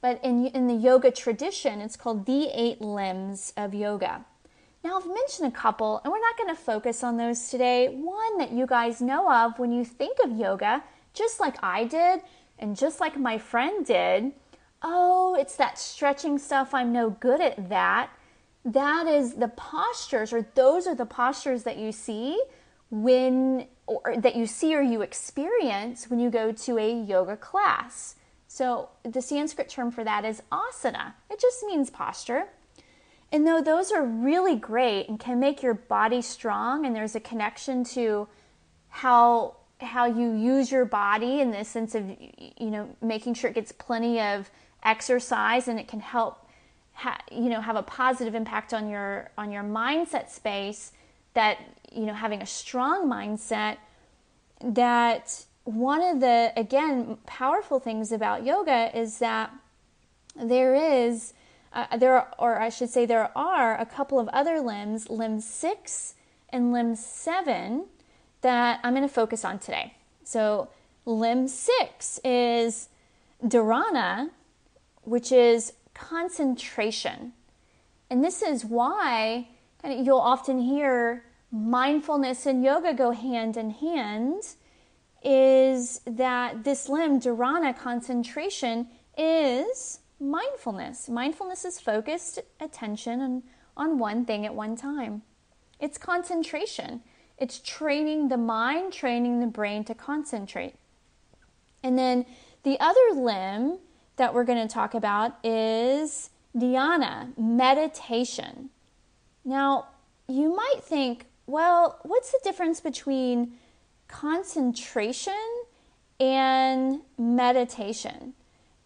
But 0.00 0.22
in, 0.24 0.46
in 0.46 0.66
the 0.66 0.74
yoga 0.74 1.10
tradition, 1.10 1.80
it's 1.80 1.96
called 1.96 2.24
the 2.24 2.48
eight 2.54 2.80
limbs 2.80 3.52
of 3.56 3.74
yoga. 3.74 4.24
Now, 4.82 4.96
I've 4.96 5.06
mentioned 5.06 5.48
a 5.48 5.56
couple, 5.56 6.00
and 6.02 6.10
we're 6.10 6.20
not 6.20 6.38
going 6.38 6.48
to 6.48 6.62
focus 6.62 7.04
on 7.04 7.18
those 7.18 7.50
today. 7.50 7.88
One 7.88 8.38
that 8.38 8.52
you 8.52 8.66
guys 8.66 9.02
know 9.02 9.30
of 9.30 9.58
when 9.58 9.72
you 9.72 9.84
think 9.84 10.16
of 10.24 10.38
yoga, 10.38 10.82
just 11.12 11.38
like 11.38 11.56
I 11.62 11.84
did, 11.84 12.22
and 12.58 12.76
just 12.76 12.98
like 12.98 13.18
my 13.18 13.36
friend 13.36 13.84
did. 13.84 14.32
Oh, 14.82 15.36
it's 15.38 15.56
that 15.56 15.78
stretching 15.78 16.38
stuff. 16.38 16.72
I'm 16.72 16.92
no 16.92 17.10
good 17.10 17.40
at 17.40 17.68
that. 17.68 18.10
That 18.64 19.06
is 19.06 19.34
the 19.34 19.48
postures, 19.48 20.32
or 20.32 20.46
those 20.54 20.86
are 20.86 20.94
the 20.94 21.06
postures 21.06 21.62
that 21.64 21.78
you 21.78 21.92
see 21.92 22.40
when 22.90 23.66
or 23.86 24.16
that 24.16 24.36
you 24.36 24.46
see 24.46 24.74
or 24.74 24.82
you 24.82 25.02
experience 25.02 26.08
when 26.08 26.20
you 26.20 26.30
go 26.30 26.52
to 26.52 26.78
a 26.78 26.92
yoga 26.92 27.36
class. 27.36 28.16
So 28.46 28.88
the 29.04 29.22
Sanskrit 29.22 29.68
term 29.68 29.90
for 29.90 30.04
that 30.04 30.24
is 30.24 30.42
asana. 30.52 31.14
It 31.30 31.40
just 31.40 31.64
means 31.64 31.90
posture. 31.90 32.48
And 33.32 33.46
though 33.46 33.62
those 33.62 33.92
are 33.92 34.04
really 34.04 34.56
great 34.56 35.08
and 35.08 35.18
can 35.18 35.38
make 35.38 35.62
your 35.62 35.74
body 35.74 36.20
strong 36.20 36.84
and 36.84 36.94
there's 36.94 37.14
a 37.14 37.20
connection 37.20 37.84
to 37.84 38.28
how 38.88 39.56
how 39.80 40.04
you 40.04 40.32
use 40.32 40.70
your 40.70 40.84
body 40.84 41.40
in 41.40 41.52
the 41.52 41.64
sense 41.64 41.94
of 41.94 42.10
you 42.10 42.70
know 42.70 42.88
making 43.00 43.34
sure 43.34 43.50
it 43.50 43.54
gets 43.54 43.72
plenty 43.72 44.20
of 44.20 44.50
exercise 44.82 45.68
and 45.68 45.78
it 45.78 45.88
can 45.88 46.00
help 46.00 46.46
ha- 46.94 47.20
you 47.30 47.48
know 47.48 47.60
have 47.60 47.76
a 47.76 47.82
positive 47.82 48.34
impact 48.34 48.72
on 48.72 48.88
your 48.88 49.30
on 49.36 49.50
your 49.50 49.62
mindset 49.62 50.30
space 50.30 50.92
that 51.34 51.58
you 51.92 52.06
know 52.06 52.14
having 52.14 52.42
a 52.42 52.46
strong 52.46 53.08
mindset 53.08 53.76
that 54.62 55.44
one 55.64 56.02
of 56.02 56.20
the 56.20 56.52
again 56.56 57.16
powerful 57.26 57.78
things 57.78 58.12
about 58.12 58.44
yoga 58.44 58.90
is 58.96 59.18
that 59.18 59.52
there 60.36 60.74
is 60.74 61.34
uh, 61.72 61.96
there 61.96 62.14
are, 62.14 62.28
or 62.38 62.60
I 62.60 62.68
should 62.68 62.90
say 62.90 63.06
there 63.06 63.30
are 63.36 63.80
a 63.80 63.86
couple 63.86 64.18
of 64.18 64.28
other 64.28 64.60
limbs 64.60 65.08
limb 65.08 65.40
6 65.40 66.14
and 66.48 66.72
limb 66.72 66.96
7 66.96 67.84
that 68.40 68.80
I'm 68.82 68.94
going 68.94 69.06
to 69.06 69.14
focus 69.14 69.44
on 69.44 69.58
today. 69.58 69.94
So 70.24 70.68
limb 71.06 71.46
6 71.46 72.20
is 72.24 72.88
dharana 73.44 74.30
which 75.10 75.32
is 75.32 75.72
concentration 75.94 77.32
and 78.10 78.24
this 78.24 78.42
is 78.42 78.64
why 78.64 79.48
you'll 79.84 80.18
often 80.18 80.58
hear 80.58 81.24
mindfulness 81.52 82.44
and 82.44 82.64
yoga 82.64 82.92
go 82.92 83.12
hand 83.12 83.56
in 83.56 83.70
hand 83.70 84.42
is 85.22 86.00
that 86.06 86.64
this 86.64 86.88
limb, 86.88 87.20
dharana 87.20 87.76
concentration, 87.76 88.88
is 89.16 90.00
mindfulness. 90.18 91.08
Mindfulness 91.08 91.64
is 91.64 91.78
focused 91.78 92.40
attention 92.58 93.20
on, 93.20 93.42
on 93.76 93.98
one 93.98 94.24
thing 94.24 94.44
at 94.44 94.54
one 94.54 94.76
time. 94.76 95.22
It's 95.78 95.98
concentration. 95.98 97.02
It's 97.38 97.60
training 97.60 98.28
the 98.28 98.36
mind, 98.36 98.92
training 98.92 99.40
the 99.40 99.46
brain 99.46 99.84
to 99.84 99.94
concentrate. 99.94 100.74
And 101.82 101.98
then 101.98 102.26
the 102.64 102.78
other 102.80 103.14
limb 103.14 103.78
that 104.20 104.34
we're 104.34 104.44
going 104.44 104.68
to 104.68 104.72
talk 104.72 104.92
about 104.92 105.34
is 105.42 106.28
dhyana, 106.54 107.36
meditation. 107.38 108.68
Now, 109.46 109.86
you 110.28 110.54
might 110.54 110.82
think, 110.82 111.24
well, 111.46 111.98
what's 112.02 112.30
the 112.30 112.40
difference 112.44 112.82
between 112.82 113.54
concentration 114.08 115.32
and 116.20 117.00
meditation? 117.16 118.34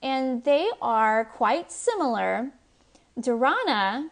And 0.01 0.45
they 0.45 0.71
are 0.81 1.25
quite 1.25 1.73
similar. 1.73 2.53
Dharana, 3.19 4.11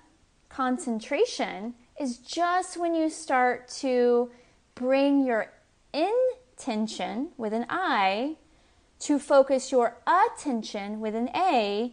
concentration, 0.49 1.75
is 2.01 2.19
just 2.19 2.77
when 2.77 2.97
you 2.97 3.09
start 3.09 3.69
to 3.81 4.29
bring 4.75 5.25
your 5.25 5.53
intention 5.93 7.29
with 7.37 7.53
an 7.53 7.67
I 7.71 8.39
to 9.03 9.19
focus 9.19 9.73
your 9.73 9.97
attention 10.07 11.01
with 11.01 11.15
an 11.15 11.29
A 11.35 11.93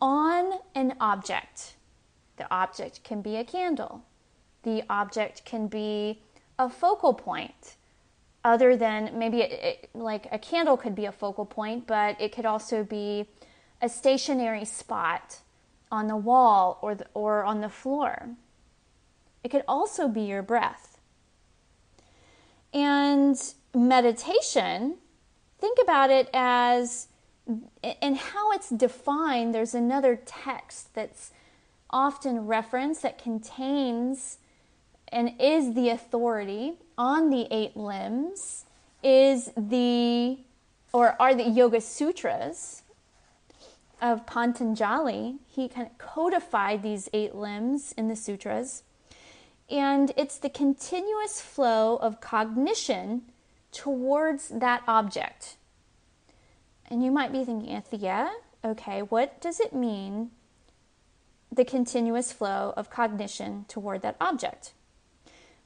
on 0.00 0.54
an 0.74 0.94
object. 1.00 1.74
The 2.36 2.52
object 2.52 3.04
can 3.04 3.22
be 3.22 3.36
a 3.36 3.44
candle, 3.44 4.02
the 4.62 4.82
object 4.90 5.44
can 5.44 5.68
be 5.68 6.22
a 6.58 6.68
focal 6.68 7.14
point 7.14 7.76
other 8.44 8.76
than 8.76 9.18
maybe 9.18 9.42
it, 9.42 9.52
it, 9.52 9.90
like 9.94 10.26
a 10.32 10.38
candle 10.38 10.76
could 10.76 10.94
be 10.94 11.04
a 11.04 11.12
focal 11.12 11.44
point 11.44 11.86
but 11.86 12.18
it 12.20 12.34
could 12.34 12.46
also 12.46 12.82
be 12.82 13.26
a 13.82 13.88
stationary 13.88 14.64
spot 14.64 15.38
on 15.90 16.06
the 16.06 16.16
wall 16.16 16.78
or, 16.82 16.94
the, 16.94 17.06
or 17.14 17.44
on 17.44 17.60
the 17.60 17.68
floor. 17.68 18.30
It 19.42 19.50
could 19.50 19.64
also 19.66 20.08
be 20.08 20.22
your 20.22 20.42
breath. 20.42 20.98
And 22.72 23.36
meditation 23.74 24.96
think 25.60 25.78
about 25.82 26.10
it 26.10 26.28
as 26.32 27.08
and 28.02 28.16
how 28.16 28.52
it's 28.52 28.70
defined 28.70 29.54
there's 29.54 29.74
another 29.74 30.20
text 30.24 30.94
that's 30.94 31.32
often 31.90 32.46
referenced 32.46 33.02
that 33.02 33.18
contains 33.18 34.38
and 35.08 35.32
is 35.40 35.74
the 35.74 35.88
authority 35.88 36.74
on 36.96 37.30
the 37.30 37.48
eight 37.50 37.76
limbs 37.76 38.64
is 39.02 39.50
the 39.56 40.38
or 40.92 41.16
are 41.20 41.34
the 41.34 41.48
yoga 41.48 41.80
sutras 41.80 42.82
of 44.00 44.26
Patanjali. 44.26 45.36
He 45.48 45.68
kind 45.68 45.86
of 45.86 45.98
codified 45.98 46.82
these 46.82 47.08
eight 47.12 47.34
limbs 47.34 47.92
in 47.96 48.08
the 48.08 48.16
sutras. 48.16 48.82
And 49.70 50.12
it's 50.16 50.38
the 50.38 50.48
continuous 50.48 51.40
flow 51.40 51.96
of 51.96 52.20
cognition 52.20 53.22
towards 53.72 54.48
that 54.48 54.82
object. 54.86 55.56
And 56.88 57.04
you 57.04 57.10
might 57.10 57.32
be 57.32 57.44
thinking, 57.44 57.70
Anthea, 57.70 58.30
okay, 58.64 59.02
what 59.02 59.40
does 59.40 59.60
it 59.60 59.72
mean, 59.72 60.30
the 61.52 61.64
continuous 61.64 62.32
flow 62.32 62.72
of 62.76 62.90
cognition 62.90 63.64
toward 63.68 64.02
that 64.02 64.16
object? 64.20 64.72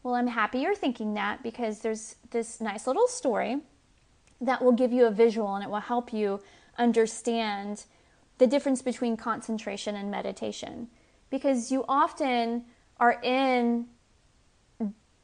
Well, 0.03 0.15
I'm 0.15 0.27
happy 0.27 0.59
you're 0.59 0.75
thinking 0.75 1.15
that 1.15 1.43
because 1.43 1.81
there's 1.81 2.17
this 2.31 2.61
nice 2.61 2.87
little 2.87 3.09
story 3.09 3.61
that 4.41 4.63
will 4.63 4.73
give 4.73 4.93
you 4.93 5.07
a 5.07 5.11
visual 5.11 5.55
and 5.55 5.65
it 5.65 5.71
will 5.71 5.81
help 5.81 6.13
you 6.13 6.41
understand 6.77 7.85
the 8.39 8.47
difference 8.47 8.83
between 8.83 9.17
concentration 9.17 9.97
and 9.97 10.11
meditation. 10.11 10.89
Because 11.31 11.73
you 11.73 11.85
often 11.89 12.65
are 12.99 13.19
in 13.23 13.87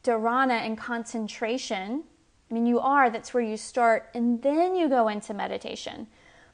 dharana 0.03 0.61
and 0.65 0.79
concentration. 0.79 2.05
I 2.51 2.55
mean, 2.55 2.67
you 2.67 2.81
are, 2.81 3.11
that's 3.11 3.33
where 3.33 3.43
you 3.43 3.57
start, 3.57 4.09
and 4.15 4.43
then 4.43 4.75
you 4.75 4.89
go 4.89 5.09
into 5.09 5.33
meditation. 5.33 6.09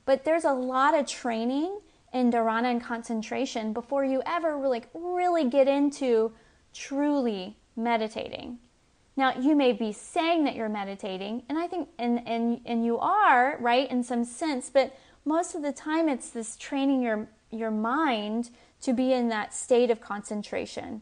But 0.05 0.25
there's 0.25 0.45
a 0.45 0.53
lot 0.53 0.97
of 0.97 1.07
training 1.07 1.81
in 2.13 2.31
dharana 2.31 2.71
and 2.71 2.83
concentration 2.83 3.73
before 3.73 4.05
you 4.05 4.23
ever 4.27 4.57
like 4.69 4.89
really 4.95 5.49
get 5.49 5.69
into 5.69 6.33
truly 6.73 7.57
meditating. 7.77 8.59
Now, 9.17 9.35
you 9.39 9.57
may 9.57 9.73
be 9.73 9.93
saying 9.93 10.45
that 10.45 10.55
you're 10.55 10.69
meditating, 10.69 11.45
and 11.49 11.59
I 11.59 11.67
think, 11.67 11.89
and, 11.99 12.27
and, 12.29 12.61
and 12.67 12.85
you 12.85 12.99
are, 12.99 13.57
right, 13.61 13.91
in 13.91 14.03
some 14.03 14.25
sense, 14.25 14.69
but 14.69 14.95
most 15.25 15.55
of 15.55 15.63
the 15.63 15.73
time 15.73 16.09
it's 16.09 16.29
this 16.31 16.57
training 16.57 17.01
your, 17.01 17.29
your 17.51 17.71
mind 17.71 18.51
to 18.83 18.93
be 18.93 19.15
in 19.15 19.29
that 19.29 19.55
state 19.55 19.91
of 19.91 20.03
concentration. 20.03 21.01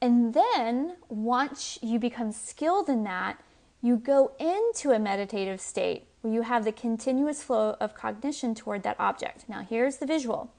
And 0.00 0.34
then 0.34 0.96
once 1.08 1.78
you 1.80 2.00
become 2.00 2.32
skilled 2.32 2.88
in 2.88 3.04
that, 3.04 3.40
you 3.84 3.98
go 3.98 4.32
into 4.40 4.92
a 4.92 4.98
meditative 4.98 5.60
state 5.60 6.06
where 6.22 6.32
you 6.32 6.40
have 6.40 6.64
the 6.64 6.72
continuous 6.72 7.42
flow 7.42 7.76
of 7.82 7.94
cognition 7.94 8.54
toward 8.54 8.82
that 8.82 8.98
object. 8.98 9.44
Now, 9.46 9.60
here's 9.60 9.98
the 9.98 10.06
visual. 10.06 10.50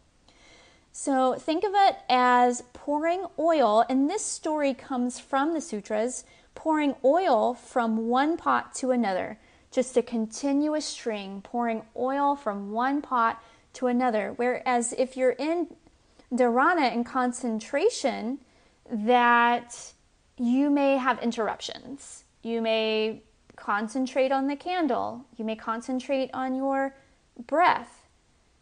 So, 0.92 1.34
think 1.34 1.64
of 1.64 1.72
it 1.74 1.98
as 2.08 2.62
pouring 2.74 3.26
oil, 3.40 3.84
and 3.90 4.08
this 4.08 4.24
story 4.24 4.76
comes 4.76 5.20
from 5.20 5.56
the 5.56 5.60
sutras 5.60 6.24
pouring 6.54 6.94
oil 7.04 7.56
from 7.56 8.10
one 8.10 8.38
pot 8.38 8.76
to 8.76 8.92
another, 8.92 9.40
just 9.72 9.98
a 9.98 10.04
continuous 10.04 10.86
string, 10.86 11.42
pouring 11.42 11.82
oil 11.98 12.36
from 12.36 12.72
one 12.72 13.02
pot 13.02 13.44
to 13.74 13.88
another. 13.88 14.34
Whereas 14.36 14.94
if 15.00 15.18
you're 15.18 15.32
in 15.32 15.76
dharana 16.32 16.94
and 16.94 17.04
concentration, 17.04 18.38
that 18.88 19.94
you 20.38 20.70
may 20.70 20.98
have 20.98 21.20
interruptions 21.24 22.25
you 22.46 22.62
may 22.62 23.24
concentrate 23.56 24.32
on 24.32 24.48
the 24.48 24.56
candle. 24.56 25.26
You 25.36 25.44
may 25.46 25.56
concentrate 25.56 26.30
on 26.32 26.54
your 26.54 26.96
breath. 27.48 28.08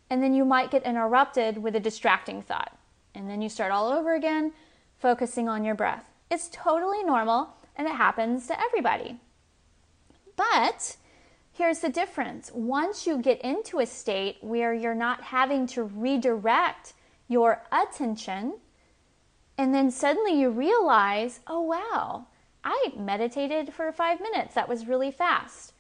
And 0.10 0.24
then 0.24 0.34
you 0.34 0.46
might 0.46 0.72
get 0.72 0.84
interrupted 0.84 1.58
with 1.58 1.76
a 1.76 1.82
distracting 1.82 2.42
thought. 2.42 2.78
And 3.14 3.30
then 3.30 3.42
you 3.42 3.50
start 3.50 3.74
all 3.74 3.90
over 3.92 4.16
again, 4.16 4.54
focusing 4.98 5.50
on 5.50 5.66
your 5.66 5.76
breath. 5.76 6.10
It's 6.32 6.50
totally 6.50 7.04
normal 7.04 7.50
and 7.76 7.86
it 7.86 7.96
happens 7.96 8.48
to 8.48 8.60
everybody. 8.60 9.20
But 10.38 10.96
here's 11.52 11.80
the 11.80 11.90
difference 11.90 12.52
once 12.54 13.06
you 13.06 13.18
get 13.18 13.42
into 13.42 13.80
a 13.80 13.86
state 13.86 14.38
where 14.40 14.74
you're 14.74 14.96
not 14.96 15.24
having 15.24 15.68
to 15.68 15.84
redirect 15.84 16.94
your 17.28 17.64
attention, 17.72 18.54
and 19.58 19.74
then 19.74 19.92
suddenly 19.92 20.40
you 20.40 20.50
realize, 20.50 21.42
oh 21.48 21.62
wow, 21.62 22.28
I 22.64 22.94
meditated 22.98 23.74
for 23.74 23.92
five 23.92 24.20
minutes. 24.22 24.56
That 24.56 24.70
was 24.70 24.88
really 24.88 25.12
fast. 25.12 25.74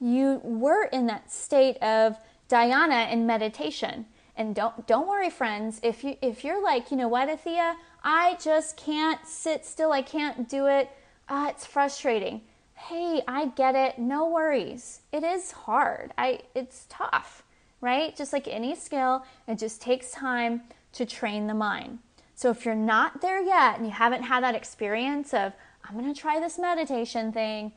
You 0.00 0.40
were 0.44 0.84
in 0.84 1.06
that 1.06 1.32
state 1.32 1.76
of 1.78 2.18
dhyana 2.48 3.10
in 3.10 3.26
meditation. 3.26 4.06
And 4.36 4.54
don't 4.54 4.86
don't 4.86 5.08
worry, 5.08 5.30
friends. 5.30 5.80
If 5.82 6.04
you 6.04 6.16
if 6.20 6.44
you're 6.44 6.62
like, 6.62 6.90
you 6.90 6.96
know 6.96 7.08
what, 7.08 7.28
Athea, 7.28 7.74
I 8.04 8.36
just 8.40 8.76
can't 8.76 9.26
sit 9.26 9.64
still. 9.64 9.92
I 9.92 10.02
can't 10.02 10.48
do 10.48 10.66
it. 10.66 10.90
Ah, 11.28 11.48
it's 11.48 11.64
frustrating. 11.64 12.42
Hey, 12.74 13.22
I 13.26 13.46
get 13.46 13.74
it. 13.74 13.98
No 13.98 14.28
worries. 14.28 15.00
It 15.10 15.24
is 15.24 15.52
hard. 15.52 16.12
I 16.18 16.40
it's 16.54 16.86
tough, 16.90 17.44
right? 17.80 18.14
Just 18.14 18.34
like 18.34 18.46
any 18.46 18.74
skill, 18.74 19.24
it 19.48 19.58
just 19.58 19.80
takes 19.80 20.10
time 20.10 20.62
to 20.92 21.06
train 21.06 21.46
the 21.46 21.54
mind. 21.54 21.98
So 22.34 22.50
if 22.50 22.66
you're 22.66 22.74
not 22.74 23.22
there 23.22 23.40
yet 23.40 23.78
and 23.78 23.86
you 23.86 23.92
haven't 23.92 24.24
had 24.24 24.42
that 24.44 24.54
experience 24.54 25.32
of, 25.32 25.54
I'm 25.88 25.98
going 25.98 26.12
to 26.12 26.20
try 26.20 26.40
this 26.40 26.58
meditation 26.58 27.32
thing. 27.32 27.72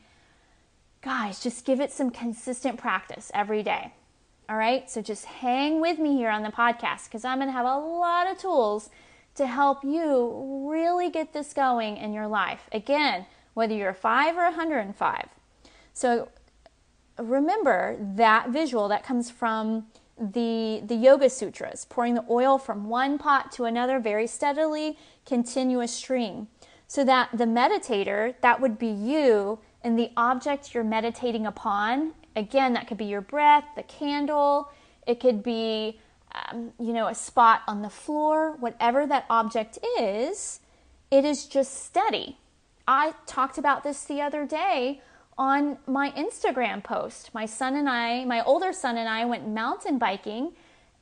Guys, 1.02 1.40
just 1.40 1.66
give 1.66 1.80
it 1.80 1.92
some 1.92 2.10
consistent 2.10 2.78
practice 2.78 3.32
every 3.34 3.64
day. 3.64 3.94
All 4.50 4.58
right? 4.58 4.90
So 4.90 5.02
just 5.02 5.26
hang 5.26 5.80
with 5.80 6.00
me 6.00 6.16
here 6.18 6.30
on 6.30 6.44
the 6.44 6.50
podcast 6.50 7.06
because 7.06 7.24
I'm 7.24 7.38
going 7.38 7.48
to 7.50 7.54
have 7.54 7.66
a 7.66 7.78
lot 7.78 8.30
of 8.30 8.38
tools 8.38 8.90
to 9.36 9.46
help 9.46 9.84
you 9.84 10.68
really 10.70 11.10
get 11.10 11.34
this 11.34 11.54
going 11.54 11.98
in 11.98 12.14
your 12.14 12.28
life. 12.28 12.68
Again, 12.72 13.26
whether 13.54 13.74
you're 13.74 13.94
5 13.94 14.38
or 14.38 14.44
105. 14.44 15.30
So 15.94 16.30
remember 17.18 17.98
that 18.00 18.50
visual 18.50 18.88
that 18.88 19.04
comes 19.04 19.30
from 19.30 19.88
the 20.20 20.82
the 20.86 20.96
yoga 20.96 21.30
sutras 21.30 21.86
pouring 21.86 22.14
the 22.14 22.26
oil 22.30 22.58
from 22.58 22.90
one 22.90 23.18
pot 23.18 23.52
to 23.54 23.64
another 23.64 24.00
very 24.00 24.28
steadily 24.28 24.98
continuous 25.26 25.94
stream 25.94 26.48
so 26.90 27.04
that 27.06 27.30
the 27.32 27.46
meditator, 27.46 28.34
that 28.42 28.60
would 28.60 28.80
be 28.80 28.88
you, 28.88 29.60
and 29.84 29.98
the 29.98 30.10
object 30.18 30.74
you're 30.74 30.84
meditating 30.84 31.46
upon, 31.46 32.14
again, 32.36 32.74
that 32.74 32.88
could 32.88 32.98
be 32.98 33.06
your 33.06 33.22
breath, 33.22 33.64
the 33.76 33.84
candle, 33.84 34.72
it 35.06 35.20
could 35.20 35.44
be, 35.44 36.00
um, 36.34 36.74
you 36.80 36.92
know, 36.92 37.06
a 37.06 37.14
spot 37.14 37.62
on 37.68 37.84
the 37.84 37.92
floor, 37.92 38.56
whatever 38.60 39.06
that 39.06 39.26
object 39.30 39.78
is, 40.00 40.62
it 41.12 41.24
is 41.24 41.46
just 41.46 41.86
steady. 41.86 42.38
I 42.88 43.14
talked 43.28 43.60
about 43.60 43.84
this 43.84 44.04
the 44.06 44.22
other 44.22 44.48
day 44.48 45.00
on 45.38 45.78
my 45.86 46.10
Instagram 46.12 46.84
post. 46.84 47.36
My 47.36 47.46
son 47.46 47.76
and 47.76 47.88
I, 47.88 48.26
my 48.26 48.44
older 48.44 48.74
son 48.74 48.98
and 48.98 49.08
I 49.08 49.26
went 49.26 49.48
mountain 49.48 50.00
biking. 50.00 50.54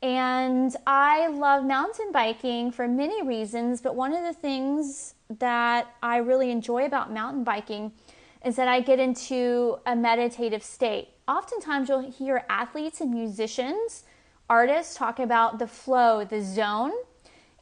And 0.02 0.76
I 0.86 1.28
love 1.28 1.64
mountain 1.64 2.12
biking 2.12 2.72
for 2.72 2.86
many 2.86 3.26
reasons, 3.26 3.80
but 3.80 3.96
one 3.96 4.12
of 4.12 4.22
the 4.22 4.34
things 4.34 5.14
that 5.38 5.94
I 6.02 6.18
really 6.18 6.50
enjoy 6.50 6.84
about 6.84 7.12
mountain 7.12 7.44
biking 7.44 7.92
is 8.44 8.56
that 8.56 8.68
I 8.68 8.80
get 8.80 8.98
into 8.98 9.78
a 9.84 9.94
meditative 9.94 10.62
state. 10.62 11.08
Oftentimes, 11.26 11.88
you'll 11.88 12.10
hear 12.10 12.44
athletes 12.48 13.00
and 13.00 13.10
musicians, 13.10 14.04
artists 14.48 14.94
talk 14.94 15.18
about 15.18 15.58
the 15.58 15.66
flow, 15.66 16.24
the 16.24 16.40
zone. 16.40 16.92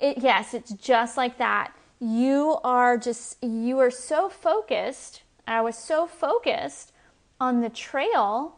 It, 0.01 0.19
yes, 0.19 0.55
it's 0.55 0.73
just 0.75 1.17
like 1.17 1.39
that. 1.39 1.73
You 1.99 2.59
are 2.63 2.99
just, 2.99 3.43
you 3.43 3.79
are 3.79 3.91
so 3.91 4.29
focused. 4.29 5.23
I 5.49 5.63
was 5.63 5.77
so 5.77 6.07
focused 6.07 6.93
on 7.41 7.61
the 7.61 7.71
trail. 7.71 8.57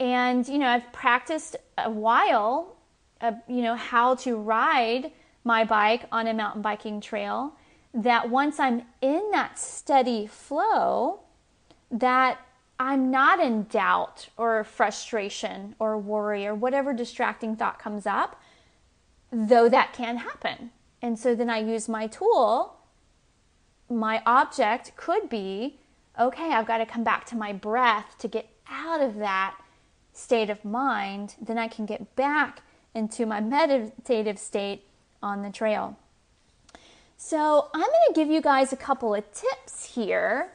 And, 0.00 0.46
you 0.46 0.58
know, 0.58 0.68
I've 0.68 0.90
practiced 0.92 1.56
a 1.76 1.90
while, 1.90 2.76
uh, 3.20 3.32
you 3.48 3.62
know, 3.62 3.74
how 3.74 4.14
to 4.16 4.36
ride 4.36 5.10
my 5.44 5.64
bike 5.64 6.04
on 6.12 6.28
a 6.28 6.34
mountain 6.34 6.62
biking 6.62 7.00
trail 7.00 7.52
that 7.94 8.30
once 8.30 8.60
I'm 8.60 8.82
in 9.00 9.30
that 9.32 9.58
steady 9.58 10.26
flow, 10.26 11.20
that 11.90 12.38
I'm 12.78 13.10
not 13.10 13.40
in 13.40 13.64
doubt 13.64 14.28
or 14.36 14.62
frustration 14.62 15.74
or 15.78 15.98
worry 15.98 16.46
or 16.46 16.54
whatever 16.54 16.92
distracting 16.92 17.56
thought 17.56 17.78
comes 17.78 18.06
up, 18.06 18.40
though 19.32 19.68
that 19.68 19.92
can 19.92 20.18
happen. 20.18 20.70
And 21.02 21.18
so 21.18 21.34
then 21.34 21.50
I 21.50 21.58
use 21.58 21.88
my 21.88 22.06
tool. 22.06 22.76
My 23.90 24.22
object 24.26 24.92
could 24.96 25.28
be 25.28 25.78
okay, 26.18 26.52
I've 26.52 26.66
got 26.66 26.78
to 26.78 26.86
come 26.86 27.04
back 27.04 27.26
to 27.26 27.36
my 27.36 27.52
breath 27.52 28.16
to 28.18 28.28
get 28.28 28.48
out 28.68 29.00
of 29.00 29.16
that 29.16 29.56
state 30.12 30.50
of 30.50 30.64
mind. 30.64 31.36
Then 31.40 31.58
I 31.58 31.68
can 31.68 31.86
get 31.86 32.16
back 32.16 32.62
into 32.94 33.24
my 33.24 33.40
meditative 33.40 34.38
state 34.38 34.84
on 35.22 35.42
the 35.42 35.50
trail. 35.50 35.96
So, 37.20 37.68
I'm 37.74 37.80
going 37.80 37.92
to 38.06 38.12
give 38.14 38.30
you 38.30 38.40
guys 38.40 38.72
a 38.72 38.76
couple 38.76 39.12
of 39.12 39.24
tips 39.32 39.84
here. 39.84 40.50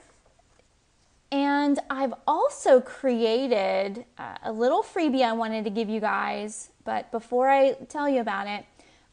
And 1.29 1.77
I've 1.89 2.13
also 2.25 2.79
created 2.79 4.05
uh, 4.17 4.37
a 4.43 4.51
little 4.51 4.81
freebie 4.81 5.23
I 5.23 5.33
wanted 5.33 5.65
to 5.65 5.69
give 5.69 5.89
you 5.89 5.99
guys. 5.99 6.69
But 6.85 7.11
before 7.11 7.49
I 7.49 7.73
tell 7.89 8.07
you 8.07 8.21
about 8.21 8.47
it, 8.47 8.65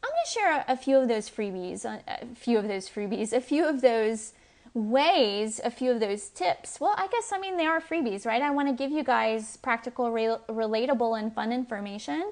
I'm 0.02 0.10
going 0.10 0.24
to 0.24 0.30
share 0.30 0.64
a 0.68 0.76
few 0.76 0.96
of 0.96 1.08
those 1.08 1.28
freebies, 1.28 1.84
uh, 1.84 1.98
a 2.06 2.26
few 2.36 2.56
of 2.56 2.68
those 2.68 2.88
freebies, 2.88 3.32
a 3.32 3.40
few 3.40 3.68
of 3.68 3.80
those 3.80 4.32
ways, 4.72 5.60
a 5.64 5.72
few 5.72 5.90
of 5.90 5.98
those 5.98 6.28
tips. 6.28 6.78
Well, 6.78 6.94
I 6.96 7.08
guess, 7.08 7.32
I 7.32 7.40
mean, 7.40 7.56
they 7.56 7.66
are 7.66 7.80
freebies, 7.80 8.24
right? 8.24 8.42
I 8.42 8.50
want 8.50 8.68
to 8.68 8.74
give 8.74 8.92
you 8.92 9.02
guys 9.02 9.56
practical, 9.56 10.12
re- 10.12 10.36
relatable, 10.48 11.18
and 11.18 11.34
fun 11.34 11.52
information 11.52 12.30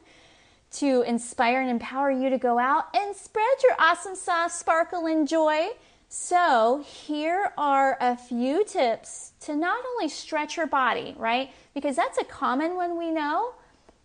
to 0.71 1.03
inspire 1.03 1.61
and 1.61 1.71
empower 1.71 2.11
you 2.11 2.31
to 2.31 2.39
go 2.39 2.59
out 2.59 2.87
and 2.95 3.15
spread 3.17 3.63
your 3.63 3.75
awesome 3.79 4.15
sauce, 4.15 4.59
sparkle, 4.59 5.07
and 5.07 5.27
joy. 5.27 5.69
So, 6.09 6.85
here 6.87 7.53
are 7.59 7.99
a 8.01 8.17
few 8.17 8.65
tips 8.65 9.33
to 9.41 9.55
not 9.55 9.85
only 9.93 10.09
stretch 10.09 10.57
your 10.57 10.67
body, 10.67 11.15
right? 11.19 11.51
Because 11.75 11.97
that's 11.97 12.19
a 12.19 12.25
common 12.25 12.77
one 12.77 12.97
we 12.97 13.11
know. 13.11 13.55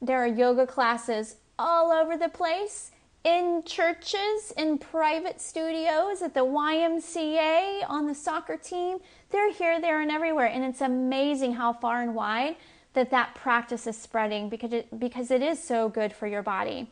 There 0.02 0.22
are 0.22 0.28
yoga 0.28 0.68
classes 0.68 1.38
all 1.58 1.92
over 1.92 2.18
the 2.18 2.30
place 2.30 2.92
in 3.24 3.64
churches, 3.66 4.52
in 4.58 4.78
private 4.78 5.40
studios, 5.40 6.22
at 6.22 6.34
the 6.34 6.42
YMCA, 6.42 7.90
on 7.90 8.08
the 8.08 8.16
soccer 8.16 8.58
team. 8.58 8.98
They're 9.30 9.52
here, 9.54 9.80
there, 9.80 10.02
and 10.02 10.12
everywhere. 10.12 10.48
And 10.48 10.64
it's 10.64 10.82
amazing 10.82 11.54
how 11.54 11.72
far 11.74 12.02
and 12.02 12.16
wide 12.16 12.58
that 12.94 13.12
that 13.12 13.36
practice 13.36 13.88
is 13.88 13.98
spreading 13.98 14.50
because 14.50 14.74
it, 14.74 15.00
because 15.00 15.32
it 15.32 15.42
is 15.42 15.62
so 15.64 15.90
good 15.90 16.14
for 16.14 16.28
your 16.28 16.44
body. 16.44 16.90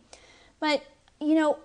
But, 0.60 0.84
you 1.20 1.36
know, 1.36 1.60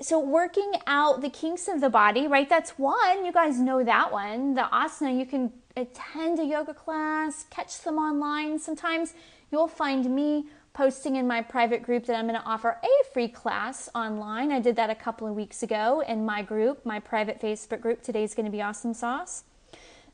so 0.00 0.18
working 0.18 0.72
out 0.86 1.20
the 1.20 1.28
kinks 1.28 1.68
of 1.68 1.80
the 1.80 1.90
body, 1.90 2.26
right? 2.26 2.48
That's 2.48 2.78
one. 2.78 3.24
You 3.24 3.32
guys 3.32 3.58
know 3.58 3.84
that 3.84 4.12
one. 4.12 4.54
The 4.54 4.62
asana, 4.72 5.18
you 5.18 5.26
can 5.26 5.52
attend 5.76 6.38
a 6.38 6.44
yoga 6.44 6.74
class, 6.74 7.44
catch 7.50 7.82
them 7.82 7.96
online. 7.96 8.58
Sometimes 8.58 9.14
you'll 9.52 9.68
find 9.68 10.14
me 10.14 10.46
posting 10.72 11.16
in 11.16 11.26
my 11.26 11.42
private 11.42 11.82
group 11.82 12.06
that 12.06 12.16
I'm 12.16 12.26
going 12.26 12.40
to 12.40 12.46
offer 12.46 12.78
a 12.82 13.12
free 13.12 13.28
class 13.28 13.88
online. 13.94 14.52
I 14.52 14.60
did 14.60 14.76
that 14.76 14.88
a 14.88 14.94
couple 14.94 15.26
of 15.26 15.34
weeks 15.34 15.62
ago 15.62 16.02
in 16.06 16.24
my 16.24 16.42
group, 16.42 16.86
my 16.86 17.00
private 17.00 17.40
Facebook 17.40 17.80
group. 17.80 18.02
Today's 18.02 18.34
going 18.34 18.46
to 18.46 18.52
be 18.52 18.62
Awesome 18.62 18.94
Sauce. 18.94 19.44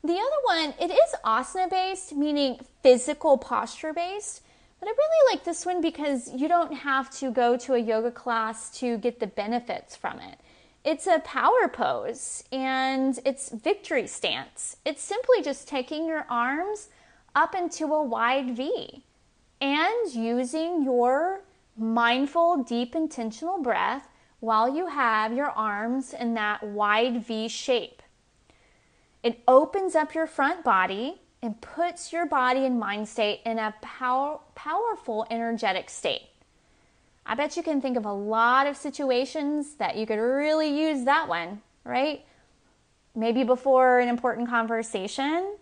The 0.03 0.13
other 0.13 0.41
one, 0.45 0.73
it 0.79 0.91
is 0.91 1.15
asana 1.25 1.69
based, 1.69 2.15
meaning 2.15 2.59
physical 2.83 3.37
posture 3.37 3.93
based. 3.93 4.41
But 4.79 4.89
I 4.89 4.91
really 4.91 5.35
like 5.35 5.43
this 5.43 5.65
one 5.65 5.81
because 5.81 6.31
you 6.33 6.47
don't 6.47 6.73
have 6.73 7.09
to 7.19 7.31
go 7.31 7.57
to 7.57 7.73
a 7.73 7.79
yoga 7.79 8.11
class 8.11 8.69
to 8.79 8.97
get 8.97 9.19
the 9.19 9.27
benefits 9.27 9.95
from 9.95 10.19
it. 10.19 10.39
It's 10.83 11.07
a 11.07 11.19
power 11.19 11.67
pose 11.67 12.43
and 12.51 13.19
it's 13.25 13.49
victory 13.49 14.07
stance. 14.07 14.77
It's 14.85 15.03
simply 15.03 15.41
just 15.41 15.67
taking 15.67 16.05
your 16.05 16.25
arms 16.29 16.89
up 17.35 17.55
into 17.55 17.85
a 17.85 18.03
wide 18.03 18.55
V 18.55 19.03
and 19.59 20.13
using 20.13 20.83
your 20.83 21.41
mindful, 21.75 22.63
deep, 22.63 22.95
intentional 22.95 23.61
breath 23.61 24.07
while 24.39 24.73
you 24.73 24.87
have 24.87 25.33
your 25.33 25.49
arms 25.49 26.13
in 26.13 26.35
that 26.35 26.63
wide 26.63 27.25
V 27.25 27.47
shape. 27.47 27.96
It 29.27 29.43
opens 29.45 29.93
up 29.93 30.15
your 30.15 30.25
front 30.25 30.63
body 30.63 31.19
and 31.41 31.59
puts 31.59 32.13
your 32.13 32.25
body 32.25 32.65
and 32.65 32.79
mind 32.79 33.09
state 33.09 33.41
in 33.45 33.59
a 33.59 33.75
power, 33.81 34.39
powerful, 34.55 35.27
energetic 35.29 35.89
state. 35.89 36.29
I 37.25 37.35
bet 37.35 37.57
you 37.57 37.61
can 37.61 37.81
think 37.81 37.97
of 37.97 38.05
a 38.05 38.13
lot 38.13 38.67
of 38.67 38.77
situations 38.77 39.75
that 39.79 39.97
you 39.97 40.05
could 40.05 40.21
really 40.21 40.69
use 40.69 41.03
that 41.03 41.27
one, 41.27 41.61
right? 41.83 42.25
Maybe 43.13 43.43
before 43.43 43.99
an 43.99 44.07
important 44.07 44.47
conversation 44.47 45.57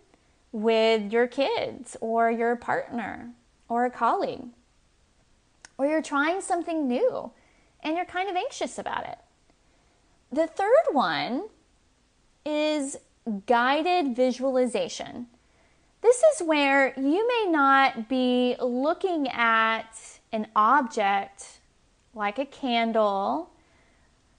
with 0.52 1.12
your 1.12 1.26
kids 1.26 1.96
or 2.00 2.30
your 2.30 2.54
partner 2.54 3.32
or 3.68 3.84
a 3.84 3.90
colleague. 3.90 4.44
Or 5.76 5.86
you're 5.86 6.02
trying 6.02 6.40
something 6.40 6.86
new 6.86 7.32
and 7.82 7.96
you're 7.96 8.04
kind 8.04 8.30
of 8.30 8.36
anxious 8.36 8.78
about 8.78 9.08
it. 9.08 9.18
The 10.30 10.46
third 10.46 10.92
one 10.92 11.48
is 12.44 12.96
guided 13.46 14.14
visualization. 14.14 15.26
This 16.02 16.22
is 16.34 16.46
where 16.46 16.94
you 16.96 17.26
may 17.26 17.50
not 17.50 18.08
be 18.08 18.56
looking 18.60 19.28
at 19.28 20.20
an 20.32 20.46
object 20.54 21.58
like 22.14 22.38
a 22.38 22.46
candle, 22.46 23.50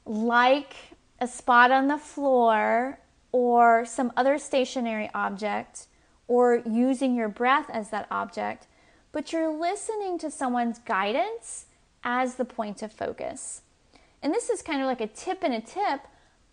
like 0.06 0.73
a 1.19 1.28
spot 1.28 1.71
on 1.71 1.88
the 1.88 1.97
floor, 1.97 3.00
or 3.32 3.86
some 3.86 4.12
other 4.15 4.38
stationary 4.38 5.10
object, 5.13 5.88
or 6.28 6.62
using 6.65 7.15
your 7.15 7.30
breath 7.30 7.69
as 7.69 7.89
that 7.89 8.08
object, 8.10 8.67
but 9.12 9.32
you're 9.32 9.52
listening 9.52 10.17
to 10.17 10.32
someone's 10.32 10.80
guidance 10.80 11.65
as 12.04 12.36
the 12.36 12.45
point 12.45 12.82
of 12.82 12.91
focus. 12.91 13.62
And 14.23 14.34
this 14.34 14.50
is 14.50 14.62
kind 14.62 14.82
of 14.82 14.88
like 14.88 15.02
a 15.02 15.08
tip 15.08 15.43
and 15.43 15.54
a 15.54 15.62
tip. 15.62 16.02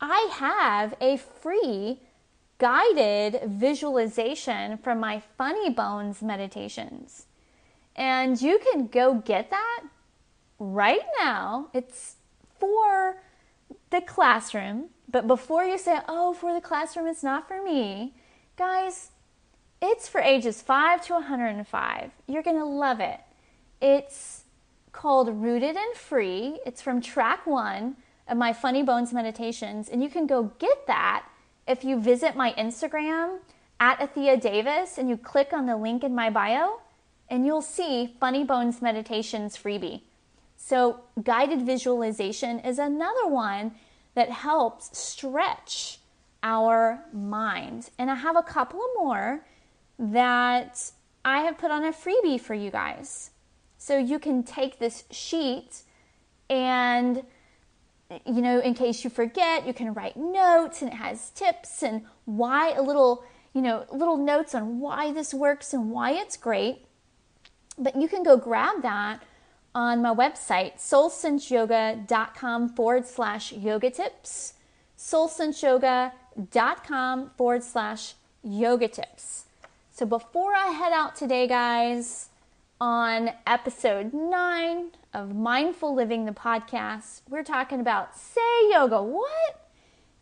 I 0.01 0.29
have 0.33 0.95
a 1.01 1.17
free 1.17 2.01
guided 2.65 3.43
visualization 3.45 4.79
from 4.79 4.99
my 4.99 5.21
Funny 5.37 5.69
Bones 5.69 6.23
meditations. 6.23 7.27
And 7.95 8.41
you 8.41 8.59
can 8.59 8.87
go 8.87 9.17
get 9.17 9.51
that 9.51 9.83
right 10.59 11.05
now. 11.21 11.69
It's 11.75 12.17
for 12.59 13.21
the 13.91 14.01
classroom. 14.01 14.87
But 15.11 15.27
before 15.27 15.65
you 15.65 15.77
say, 15.77 15.99
oh, 16.09 16.33
for 16.33 16.55
the 16.55 16.61
classroom, 16.63 17.07
it's 17.07 17.23
not 17.23 17.47
for 17.47 17.63
me, 17.63 18.15
guys, 18.57 19.11
it's 19.83 20.09
for 20.09 20.23
ages 20.23 20.63
5 20.63 21.05
to 21.09 21.13
105. 21.13 22.13
You're 22.27 22.43
going 22.43 22.57
to 22.57 22.65
love 22.65 22.99
it. 23.01 23.21
It's 23.83 24.45
called 24.93 25.29
Rooted 25.29 25.77
and 25.77 25.95
Free. 25.95 26.61
It's 26.65 26.81
from 26.81 27.03
track 27.03 27.47
one 27.47 27.97
of 28.27 28.39
my 28.39 28.55
Funny 28.55 28.83
Bones 28.83 29.13
meditations. 29.13 29.91
And 29.91 30.03
you 30.03 30.09
can 30.09 30.27
go 30.27 30.45
get 30.59 30.87
that 30.87 31.27
if 31.67 31.85
you 31.85 32.01
visit 32.01 32.37
my 32.37 32.53
Instagram 32.55 33.39
at 33.81 33.99
Athea 33.99 34.41
Davis 34.41 34.99
and 34.99 35.09
you 35.09 35.17
click 35.17 35.53
on 35.53 35.67
the 35.67 35.77
link 35.77 36.05
in 36.05 36.15
my 36.15 36.31
bio, 36.31 36.81
and 37.29 37.47
you'll 37.47 37.63
see 37.63 38.15
Funny 38.21 38.45
Bones 38.45 38.83
Meditations 38.83 39.57
freebie. 39.57 40.03
So, 40.57 41.01
guided 41.23 41.63
visualization 41.63 42.61
is 42.61 42.79
another 42.79 43.27
one 43.27 43.73
that 44.15 44.31
helps 44.31 44.97
stretch 44.97 45.99
our 46.43 47.05
mind. 47.13 47.91
And 47.99 48.11
I 48.11 48.15
have 48.15 48.37
a 48.37 48.43
couple 48.43 48.81
of 48.81 48.91
more 48.97 49.45
that 49.99 50.91
I 51.25 51.41
have 51.41 51.59
put 51.59 51.71
on 51.71 51.85
a 51.85 51.93
freebie 51.93 52.41
for 52.41 52.55
you 52.55 52.71
guys. 52.71 53.31
So, 53.79 53.99
you 53.99 54.19
can 54.19 54.43
take 54.43 54.79
this 54.79 55.05
sheet 55.11 55.83
and 56.49 57.25
you 58.27 58.41
know, 58.41 58.59
in 58.61 58.75
case 58.75 59.05
you 59.05 59.11
forget, 59.11 59.67
you 59.67 59.75
can 59.75 59.93
write 59.95 60.17
notes 60.17 60.83
and 60.83 60.93
it 60.93 60.97
has 60.97 61.31
tips 61.31 61.83
and 61.83 62.03
why 62.25 62.71
a 62.73 62.83
little, 62.83 63.25
you 63.53 63.63
know, 63.63 63.87
little 63.91 64.17
notes 64.17 64.55
on 64.55 64.79
why 64.81 65.13
this 65.13 65.35
works 65.35 65.73
and 65.73 65.91
why 65.91 66.13
it's 66.13 66.37
great. 66.37 66.85
But 67.79 67.97
you 67.97 68.07
can 68.09 68.23
go 68.23 68.37
grab 68.37 68.83
that 68.83 69.23
on 69.75 70.03
my 70.03 70.15
website, 70.15 70.77
soulsenseyoga.com 70.77 72.69
forward 72.71 73.07
slash 73.07 73.53
yoga 73.53 73.91
tips. 73.91 74.55
soulsenseyoga.com 74.97 77.31
forward 77.37 77.65
slash 77.65 78.15
yoga 78.43 78.89
tips. 78.89 79.45
So 79.91 80.07
before 80.07 80.55
I 80.55 80.69
head 80.69 80.93
out 80.93 81.17
today, 81.17 81.49
guys, 81.49 82.29
on 82.81 83.31
episode 83.47 84.13
nine 84.13 84.91
of 85.15 85.35
Mindful 85.35 85.95
Living, 85.95 86.25
the 86.25 86.33
podcast, 86.33 87.23
we're 87.29 87.45
talking 87.45 87.81
about 87.81 88.17
say 88.19 88.41
yoga. 88.71 89.01
What? 89.01 89.71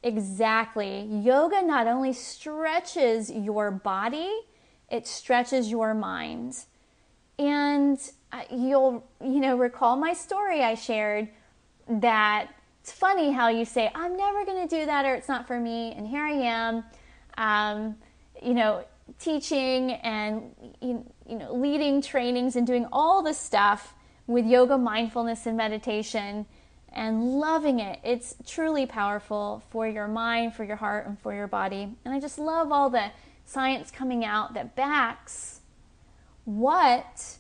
Exactly. 0.03 1.07
Yoga 1.11 1.63
not 1.63 1.87
only 1.87 2.13
stretches 2.13 3.31
your 3.31 3.71
body, 3.71 4.31
it 4.91 5.07
stretches 5.07 5.71
your 5.71 5.95
mind. 5.95 6.65
And 7.39 7.99
you'll, 8.51 9.05
you 9.21 9.41
know, 9.41 9.57
recall 9.57 9.97
my 9.97 10.13
story 10.13 10.63
I 10.63 10.75
shared 10.75 11.29
that 11.89 12.49
it's 12.83 12.93
funny 12.93 13.33
how 13.33 13.49
you 13.49 13.65
say, 13.65 13.91
I'm 13.95 14.17
never 14.17 14.45
going 14.45 14.69
to 14.69 14.77
do 14.77 14.87
that 14.87 15.07
or 15.07 15.15
it's 15.15 15.29
not 15.29 15.47
for 15.47 15.59
me. 15.59 15.93
And 15.97 16.07
here 16.07 16.23
I 16.23 16.33
am, 16.33 16.85
um, 17.39 17.97
you 18.43 18.55
know, 18.55 18.85
teaching 19.19 19.93
and, 19.93 20.55
you 20.81 21.05
know, 21.29 21.55
leading 21.55 22.03
trainings 22.03 22.57
and 22.57 22.67
doing 22.67 22.87
all 22.93 23.23
this 23.23 23.39
stuff 23.39 23.95
with 24.33 24.47
yoga, 24.47 24.79
mindfulness, 24.79 25.47
and 25.47 25.57
meditation 25.57 26.47
and 26.93 27.39
loving 27.39 27.81
it. 27.81 27.99
It's 28.03 28.35
truly 28.47 28.87
powerful 28.87 29.63
for 29.71 29.89
your 29.89 30.09
mind, 30.09 30.55
for 30.55 30.65
your 30.65 30.77
heart, 30.77 31.07
and 31.07 31.19
for 31.19 31.35
your 31.35 31.47
body. 31.47 31.95
And 32.05 32.15
I 32.15 32.21
just 32.21 32.39
love 32.39 32.71
all 32.71 32.91
the 32.91 33.11
science 33.45 33.91
coming 33.91 34.25
out 34.25 34.55
that 34.55 34.77
backs 34.77 35.61
what 36.45 37.39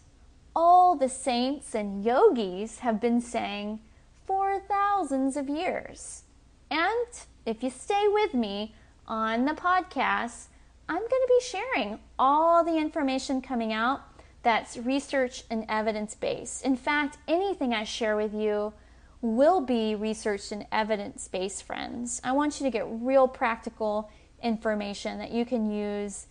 all 0.54 0.96
the 0.96 1.08
saints 1.08 1.74
and 1.74 2.04
yogis 2.04 2.80
have 2.80 3.00
been 3.00 3.20
saying 3.20 3.80
for 4.26 4.60
thousands 4.60 5.36
of 5.36 5.48
years. 5.48 6.22
And 6.70 7.06
if 7.44 7.62
you 7.62 7.70
stay 7.70 8.06
with 8.08 8.34
me 8.34 8.74
on 9.06 9.44
the 9.44 9.52
podcast, 9.52 10.46
I'm 10.88 10.98
going 10.98 11.08
to 11.08 11.40
be 11.40 11.44
sharing 11.44 11.98
all 12.18 12.64
the 12.64 12.76
information 12.76 13.40
coming 13.40 13.72
out 13.72 14.11
that's 14.42 14.76
research 14.76 15.44
and 15.50 15.64
evidence 15.68 16.14
based. 16.14 16.64
In 16.64 16.76
fact, 16.76 17.18
anything 17.28 17.72
I 17.72 17.84
share 17.84 18.16
with 18.16 18.34
you 18.34 18.72
will 19.20 19.60
be 19.60 19.94
research 19.94 20.50
and 20.50 20.66
evidence 20.72 21.28
based, 21.28 21.62
friends. 21.62 22.20
I 22.24 22.32
want 22.32 22.60
you 22.60 22.66
to 22.66 22.70
get 22.70 22.84
real 22.88 23.28
practical 23.28 24.10
information 24.42 25.18
that 25.18 25.30
you 25.30 25.44
can 25.44 25.70
use 25.70 26.26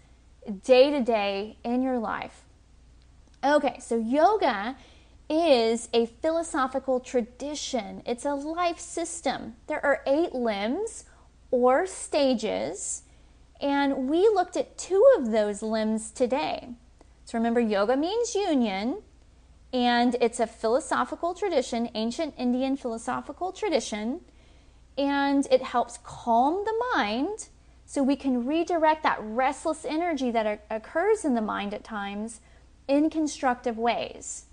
day 0.64 0.92
to 0.92 1.02
day 1.02 1.58
in 1.64 1.82
your 1.82 1.98
life. 1.98 2.44
Okay, 3.44 3.78
so 3.80 3.96
yoga 3.98 4.76
is 5.30 5.88
a 5.94 6.06
philosophical 6.06 7.00
tradition, 7.00 8.04
it's 8.06 8.26
a 8.26 8.34
life 8.34 8.80
system. 8.80 9.56
There 9.68 9.84
are 9.84 10.04
eight 10.06 10.36
limbs 10.36 11.06
or 11.50 11.88
stages, 11.88 13.04
and 13.62 14.10
we 14.10 14.20
looked 14.28 14.58
at 14.58 14.78
two 14.78 15.04
of 15.18 15.32
those 15.32 15.62
limbs 15.62 16.12
today. 16.12 16.72
So 17.32 17.38
remember, 17.38 17.62
yoga 17.62 17.96
means 17.96 18.36
union, 18.36 19.04
and 19.72 20.18
it's 20.20 20.42
a 20.42 20.46
philosophical 20.46 21.34
tradition, 21.34 21.90
ancient 21.96 22.34
Indian 22.38 22.76
philosophical 22.76 23.54
tradition, 23.54 24.20
and 24.98 25.48
it 25.50 25.62
helps 25.62 25.98
calm 26.04 26.66
the 26.66 26.74
mind 26.94 27.48
so 27.86 28.04
we 28.04 28.18
can 28.18 28.46
redirect 28.46 29.04
that 29.04 29.18
restless 29.22 29.86
energy 29.86 30.30
that 30.30 30.66
occurs 30.70 31.24
in 31.24 31.34
the 31.34 31.42
mind 31.42 31.74
at 31.74 31.86
times 31.86 32.42
in 32.90 33.10
constructive 33.10 33.78
ways. 33.78 34.48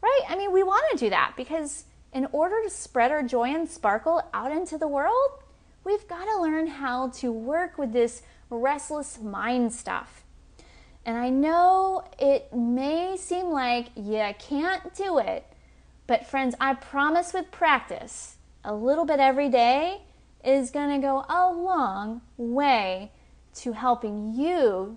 Right? 0.00 0.22
I 0.26 0.34
mean, 0.34 0.52
we 0.52 0.62
want 0.62 0.84
to 0.92 0.96
do 0.96 1.10
that 1.10 1.34
because 1.36 1.84
in 2.14 2.26
order 2.32 2.62
to 2.62 2.70
spread 2.70 3.10
our 3.10 3.22
joy 3.22 3.54
and 3.54 3.68
sparkle 3.68 4.22
out 4.32 4.52
into 4.52 4.78
the 4.78 4.88
world, 4.88 5.42
we've 5.84 6.08
got 6.08 6.24
to 6.24 6.40
learn 6.40 6.66
how 6.66 7.10
to 7.10 7.30
work 7.30 7.76
with 7.76 7.92
this 7.92 8.22
restless 8.48 9.20
mind 9.20 9.74
stuff. 9.74 10.21
And 11.04 11.16
I 11.16 11.30
know 11.30 12.04
it 12.18 12.52
may 12.54 13.16
seem 13.16 13.46
like 13.46 13.88
you 13.96 14.24
can't 14.38 14.94
do 14.94 15.18
it, 15.18 15.44
but 16.06 16.26
friends, 16.26 16.54
I 16.60 16.74
promise 16.74 17.32
with 17.32 17.50
practice, 17.50 18.36
a 18.64 18.74
little 18.74 19.04
bit 19.04 19.18
every 19.18 19.48
day 19.48 20.02
is 20.44 20.70
going 20.70 20.90
to 20.90 21.04
go 21.04 21.24
a 21.28 21.52
long 21.52 22.22
way 22.36 23.10
to 23.54 23.72
helping 23.72 24.34
you 24.34 24.96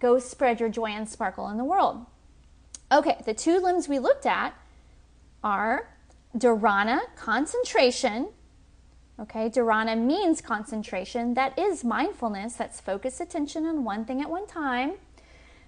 go 0.00 0.18
spread 0.18 0.60
your 0.60 0.68
joy 0.68 0.86
and 0.86 1.08
sparkle 1.08 1.48
in 1.48 1.56
the 1.56 1.64
world. 1.64 2.06
Okay, 2.90 3.20
the 3.24 3.34
two 3.34 3.58
limbs 3.60 3.88
we 3.88 3.98
looked 3.98 4.26
at 4.26 4.54
are 5.44 5.88
dharana, 6.36 7.00
concentration. 7.16 8.28
Okay, 9.20 9.50
dharana 9.50 10.00
means 10.00 10.40
concentration. 10.40 11.34
That 11.34 11.58
is 11.58 11.84
mindfulness. 11.84 12.54
That's 12.54 12.80
focused 12.80 13.20
attention 13.20 13.66
on 13.66 13.84
one 13.84 14.04
thing 14.04 14.20
at 14.22 14.30
one 14.30 14.46
time. 14.46 14.94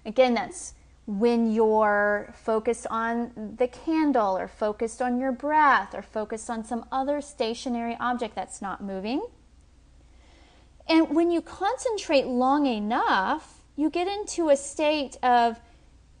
Again, 0.05 0.33
that's 0.33 0.73
when 1.05 1.51
you're 1.51 2.33
focused 2.43 2.87
on 2.89 3.55
the 3.57 3.67
candle 3.67 4.37
or 4.37 4.47
focused 4.47 5.01
on 5.01 5.19
your 5.19 5.31
breath 5.31 5.93
or 5.93 6.01
focused 6.01 6.49
on 6.49 6.63
some 6.63 6.85
other 6.91 7.21
stationary 7.21 7.97
object 7.99 8.35
that's 8.35 8.61
not 8.61 8.83
moving. 8.83 9.21
And 10.87 11.15
when 11.15 11.31
you 11.31 11.41
concentrate 11.41 12.27
long 12.27 12.65
enough, 12.65 13.61
you 13.75 13.89
get 13.89 14.07
into 14.07 14.49
a 14.49 14.57
state 14.57 15.17
of 15.23 15.59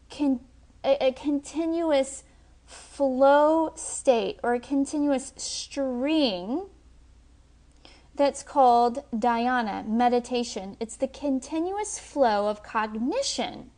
con- 0.09 0.41
a, 0.83 1.07
a 1.07 1.11
continuous 1.13 2.23
flow 2.65 3.73
state 3.75 4.39
or 4.43 4.53
a 4.53 4.59
continuous 4.59 5.33
string 5.35 6.63
that's 8.21 8.43
called 8.43 9.03
dhyana, 9.11 9.87
meditation. 9.87 10.77
It's 10.79 10.95
the 10.95 11.07
continuous 11.07 11.97
flow 11.97 12.47
of 12.47 12.61
cognition 12.61 13.71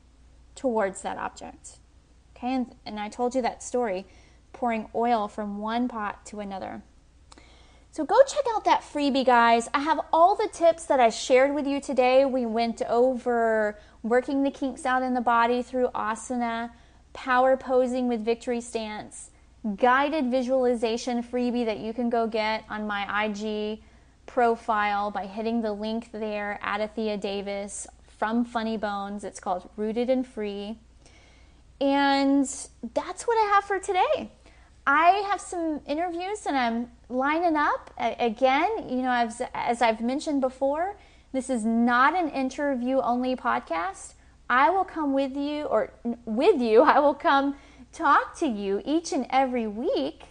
towards 0.54 1.02
that 1.02 1.18
object. 1.18 1.78
Okay, 2.36 2.54
and, 2.54 2.76
and 2.86 3.00
I 3.00 3.08
told 3.08 3.36
you 3.36 3.42
that 3.42 3.64
story 3.64 4.06
pouring 4.52 4.90
oil 4.94 5.30
from 5.30 5.60
one 5.60 5.88
pot 5.88 6.26
to 6.26 6.42
another. 6.42 6.84
So 7.92 8.04
go 8.04 8.18
check 8.28 8.44
out 8.54 8.66
that 8.66 8.82
freebie, 8.82 9.26
guys. 9.26 9.70
I 9.74 9.80
have 9.80 10.02
all 10.12 10.36
the 10.36 10.50
tips 10.52 10.88
that 10.88 11.00
I 11.00 11.10
shared 11.10 11.56
with 11.56 11.66
you 11.66 11.80
today. 11.80 12.26
We 12.26 12.46
went 12.46 12.82
over 12.82 13.80
working 14.02 14.44
the 14.44 14.52
kinks 14.52 14.86
out 14.86 15.04
in 15.04 15.14
the 15.14 15.22
body 15.22 15.62
through 15.62 15.88
asana, 15.96 16.72
power 17.14 17.56
posing 17.56 18.10
with 18.10 18.26
victory 18.26 18.60
stance, 18.60 19.32
guided 19.78 20.30
visualization 20.30 21.24
freebie 21.24 21.66
that 21.66 21.80
you 21.80 21.94
can 21.94 22.10
go 22.10 22.28
get 22.28 22.66
on 22.70 22.86
my 22.86 23.26
IG 23.26 23.80
profile 24.26 25.12
by 25.12 25.26
hitting 25.26 25.62
the 25.62 25.74
link 25.74 26.12
there 26.12 26.60
at 26.62 26.80
Athea 26.82 27.20
Davis 27.20 27.88
from 28.08 28.46
Funny 28.46 28.78
Bones. 28.78 29.24
It's 29.24 29.40
called 29.40 29.70
Rooted 29.76 30.10
and 30.10 30.26
Free. 30.26 30.80
And 31.82 32.46
that's 32.94 33.28
what 33.28 33.38
I 33.38 33.52
have 33.54 33.66
for 33.66 33.80
today. 33.80 34.32
I 34.86 35.24
have 35.30 35.40
some 35.40 35.82
interviews 35.86 36.46
and 36.46 36.58
I'm 36.58 36.92
lining 37.10 37.56
up. 37.56 37.92
Again, 37.98 38.90
you 38.90 39.02
know, 39.02 39.12
as, 39.12 39.42
as 39.54 39.82
I've 39.82 40.02
mentioned 40.02 40.42
before, 40.42 40.98
this 41.32 41.50
is 41.50 41.66
not 41.66 42.16
an 42.16 42.30
interview 42.30 43.00
only 43.00 43.36
podcast. 43.36 44.14
I 44.50 44.70
will 44.70 44.84
come 44.84 45.14
with 45.14 45.36
you, 45.36 45.64
or 45.64 45.92
with 46.26 46.62
you, 46.62 46.82
I 46.84 47.00
will 47.00 47.14
come 47.14 47.56
talk 47.92 48.38
to 48.40 48.48
you 48.48 48.82
each 48.86 49.14
and 49.14 49.26
every 49.30 49.68
week, 49.68 50.24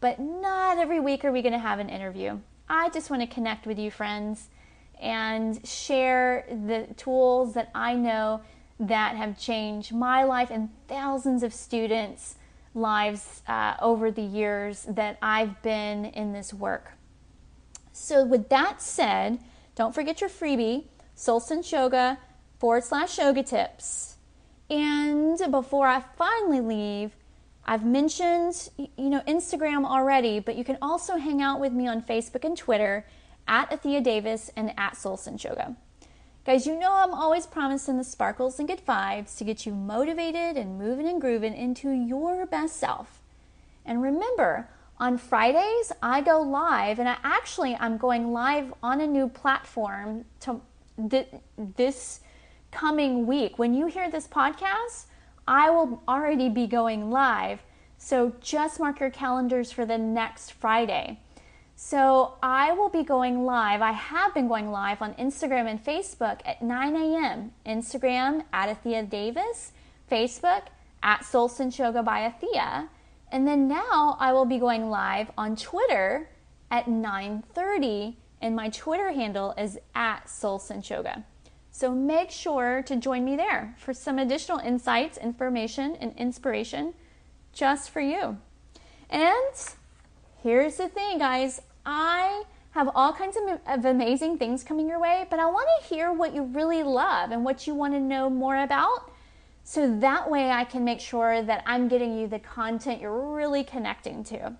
but 0.00 0.18
not 0.18 0.78
every 0.78 1.00
week 1.00 1.24
are 1.24 1.32
we 1.32 1.42
going 1.42 1.52
to 1.52 1.58
have 1.58 1.78
an 1.78 1.88
interview. 1.88 2.38
I 2.74 2.88
just 2.88 3.08
want 3.08 3.22
to 3.22 3.28
connect 3.28 3.66
with 3.66 3.78
you, 3.78 3.90
friends 3.90 4.48
and 5.00 5.64
share 5.66 6.44
the 6.48 6.92
tools 6.96 7.54
that 7.54 7.70
I 7.72 7.94
know 7.94 8.40
that 8.80 9.14
have 9.16 9.38
changed 9.38 9.94
my 9.94 10.24
life 10.24 10.50
and 10.50 10.70
thousands 10.88 11.44
of 11.44 11.54
students' 11.54 12.34
lives 12.74 13.42
uh, 13.46 13.74
over 13.80 14.10
the 14.10 14.22
years 14.22 14.86
that 14.88 15.18
I've 15.22 15.62
been 15.62 16.06
in 16.06 16.32
this 16.32 16.52
work. 16.52 16.92
So, 17.92 18.24
with 18.24 18.48
that 18.48 18.82
said, 18.82 19.38
don't 19.76 19.94
forget 19.94 20.20
your 20.20 20.30
freebie, 20.30 20.86
Soul 21.14 21.38
Sense 21.38 21.70
Yoga 21.70 22.18
forward 22.58 22.82
slash 22.82 23.18
yoga 23.18 23.44
tips. 23.44 24.16
And 24.68 25.38
before 25.52 25.86
I 25.86 26.00
finally 26.16 26.60
leave, 26.60 27.14
I've 27.66 27.84
mentioned 27.84 28.70
you 28.76 29.10
know 29.10 29.20
Instagram 29.26 29.84
already, 29.86 30.38
but 30.38 30.56
you 30.56 30.64
can 30.64 30.78
also 30.82 31.16
hang 31.16 31.40
out 31.40 31.60
with 31.60 31.72
me 31.72 31.88
on 31.88 32.02
Facebook 32.02 32.44
and 32.44 32.56
Twitter 32.56 33.06
at 33.48 33.70
Athea 33.70 34.02
Davis 34.02 34.50
and 34.56 34.72
at 34.76 34.96
Soul 34.96 35.18
Yoga. 35.38 35.76
Guys, 36.44 36.66
you 36.66 36.78
know 36.78 36.92
I'm 36.92 37.14
always 37.14 37.46
promising 37.46 37.96
the 37.96 38.04
sparkles 38.04 38.58
and 38.58 38.68
good 38.68 38.84
vibes 38.84 39.38
to 39.38 39.44
get 39.44 39.64
you 39.64 39.74
motivated 39.74 40.58
and 40.58 40.78
moving 40.78 41.08
and 41.08 41.20
grooving 41.20 41.54
into 41.54 41.90
your 41.90 42.44
best 42.44 42.76
self. 42.76 43.20
And 43.86 44.02
remember, 44.02 44.68
on 45.00 45.16
Fridays 45.16 45.90
I 46.02 46.20
go 46.20 46.42
live, 46.42 46.98
and 46.98 47.08
I 47.08 47.16
actually 47.24 47.76
I'm 47.80 47.96
going 47.96 48.32
live 48.32 48.74
on 48.82 49.00
a 49.00 49.06
new 49.06 49.28
platform 49.28 50.26
to 50.40 50.60
th- 51.08 51.28
this 51.56 52.20
coming 52.70 53.26
week. 53.26 53.58
When 53.58 53.72
you 53.72 53.86
hear 53.86 54.10
this 54.10 54.28
podcast, 54.28 55.06
I 55.46 55.70
will 55.70 56.02
already 56.08 56.48
be 56.48 56.66
going 56.66 57.10
live. 57.10 57.62
So 57.98 58.32
just 58.40 58.80
mark 58.80 59.00
your 59.00 59.10
calendars 59.10 59.72
for 59.72 59.86
the 59.86 59.98
next 59.98 60.52
Friday. 60.52 61.20
So 61.76 62.34
I 62.42 62.72
will 62.72 62.88
be 62.88 63.02
going 63.02 63.44
live. 63.44 63.82
I 63.82 63.92
have 63.92 64.32
been 64.32 64.46
going 64.48 64.70
live 64.70 65.02
on 65.02 65.14
Instagram 65.14 65.68
and 65.68 65.84
Facebook 65.84 66.40
at 66.44 66.62
9 66.62 66.96
a.m. 66.96 67.52
Instagram 67.66 68.44
at 68.52 68.68
Athea 68.68 69.08
Davis, 69.08 69.72
Facebook 70.10 70.62
at 71.02 71.24
Sense 71.24 71.78
Yoga 71.78 72.02
by 72.02 72.30
Athea, 72.30 72.88
and 73.32 73.46
then 73.46 73.66
now 73.66 74.16
I 74.20 74.32
will 74.32 74.44
be 74.44 74.58
going 74.58 74.88
live 74.88 75.30
on 75.36 75.56
Twitter 75.56 76.28
at 76.70 76.86
9:30, 76.86 78.16
and 78.40 78.54
my 78.54 78.68
Twitter 78.68 79.12
handle 79.12 79.54
is 79.58 79.78
at 79.94 80.30
Soul 80.30 80.62
Yoga. 80.84 81.24
So 81.74 81.92
make 81.92 82.30
sure 82.30 82.84
to 82.86 82.94
join 82.94 83.24
me 83.24 83.34
there 83.34 83.74
for 83.78 83.92
some 83.92 84.20
additional 84.20 84.60
insights, 84.60 85.18
information, 85.18 85.96
and 85.96 86.16
inspiration 86.16 86.94
just 87.52 87.90
for 87.90 88.00
you. 88.00 88.38
And 89.10 89.74
here's 90.40 90.76
the 90.76 90.88
thing, 90.88 91.18
guys. 91.18 91.62
I 91.84 92.44
have 92.70 92.90
all 92.94 93.12
kinds 93.12 93.36
of, 93.36 93.58
of 93.66 93.84
amazing 93.86 94.38
things 94.38 94.62
coming 94.62 94.88
your 94.88 95.00
way, 95.00 95.26
but 95.28 95.40
I 95.40 95.46
want 95.46 95.66
to 95.80 95.92
hear 95.92 96.12
what 96.12 96.32
you 96.32 96.44
really 96.44 96.84
love 96.84 97.32
and 97.32 97.44
what 97.44 97.66
you 97.66 97.74
want 97.74 97.94
to 97.94 98.00
know 98.00 98.30
more 98.30 98.62
about. 98.62 99.10
So 99.64 99.98
that 99.98 100.30
way 100.30 100.52
I 100.52 100.62
can 100.62 100.84
make 100.84 101.00
sure 101.00 101.42
that 101.42 101.64
I'm 101.66 101.88
getting 101.88 102.16
you 102.16 102.28
the 102.28 102.38
content 102.38 103.00
you're 103.00 103.34
really 103.34 103.64
connecting 103.64 104.22
to. 104.26 104.54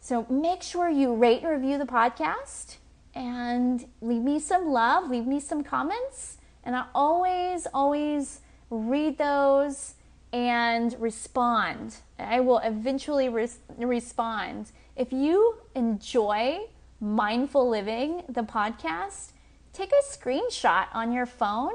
So 0.00 0.26
make 0.28 0.64
sure 0.64 0.88
you 0.88 1.14
rate 1.14 1.42
and 1.42 1.50
review 1.52 1.78
the 1.78 1.86
podcast 1.86 2.78
and 3.14 3.86
leave 4.00 4.22
me 4.22 4.38
some 4.38 4.68
love, 4.68 5.10
leave 5.10 5.26
me 5.26 5.40
some 5.40 5.62
comments. 5.62 6.38
And 6.64 6.76
I 6.76 6.86
always, 6.94 7.66
always 7.74 8.40
read 8.70 9.18
those 9.18 9.94
and 10.32 10.96
respond. 10.98 11.96
I 12.18 12.40
will 12.40 12.58
eventually 12.58 13.28
res- 13.28 13.58
respond. 13.76 14.72
If 14.96 15.12
you 15.12 15.56
enjoy 15.74 16.60
Mindful 17.00 17.68
Living, 17.68 18.22
the 18.28 18.42
podcast, 18.42 19.32
take 19.72 19.90
a 19.90 20.04
screenshot 20.04 20.86
on 20.92 21.12
your 21.12 21.26
phone 21.26 21.72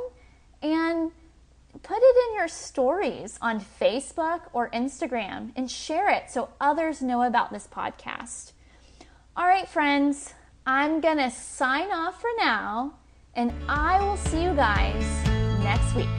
and 0.61 1.11
put 1.83 1.97
it 1.99 2.29
in 2.29 2.35
your 2.35 2.47
stories 2.47 3.37
on 3.41 3.59
Facebook 3.59 4.41
or 4.53 4.69
Instagram 4.71 5.51
and 5.55 5.69
share 5.69 6.09
it 6.09 6.29
so 6.29 6.49
others 6.59 7.01
know 7.01 7.21
about 7.21 7.51
this 7.51 7.67
podcast. 7.67 8.53
All 9.35 9.45
right, 9.45 9.67
friends, 9.67 10.33
I'm 10.69 10.99
going 10.99 11.15
to 11.15 11.31
sign 11.31 11.93
off 11.93 12.19
for 12.19 12.29
now, 12.37 12.91
and 13.35 13.53
I 13.69 14.03
will 14.03 14.17
see 14.17 14.43
you 14.43 14.53
guys 14.53 15.01
next 15.63 15.95
week. 15.95 16.09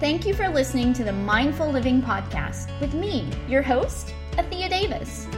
Thank 0.00 0.26
you 0.26 0.34
for 0.34 0.48
listening 0.48 0.92
to 0.94 1.04
the 1.04 1.12
Mindful 1.12 1.70
Living 1.70 2.02
Podcast 2.02 2.68
with 2.80 2.92
me, 2.92 3.30
your 3.48 3.62
host, 3.62 4.12
Athea 4.32 4.68
Davis. 4.68 5.28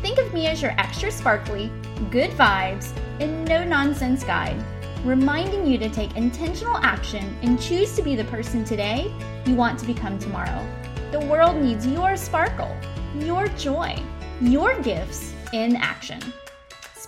Think 0.00 0.16
of 0.16 0.32
me 0.32 0.46
as 0.46 0.62
your 0.62 0.70
extra 0.80 1.10
sparkly, 1.10 1.70
good 2.10 2.30
vibes, 2.30 2.96
and 3.20 3.46
no 3.46 3.64
nonsense 3.64 4.24
guide, 4.24 4.56
reminding 5.04 5.66
you 5.66 5.76
to 5.76 5.90
take 5.90 6.16
intentional 6.16 6.78
action 6.78 7.36
and 7.42 7.60
choose 7.60 7.94
to 7.96 8.02
be 8.02 8.16
the 8.16 8.24
person 8.24 8.64
today 8.64 9.12
you 9.44 9.54
want 9.54 9.78
to 9.78 9.86
become 9.86 10.18
tomorrow. 10.18 10.66
The 11.12 11.20
world 11.20 11.56
needs 11.56 11.86
your 11.86 12.16
sparkle, 12.16 12.74
your 13.18 13.46
joy, 13.48 13.94
your 14.40 14.80
gifts 14.80 15.34
in 15.52 15.76
action. 15.76 16.22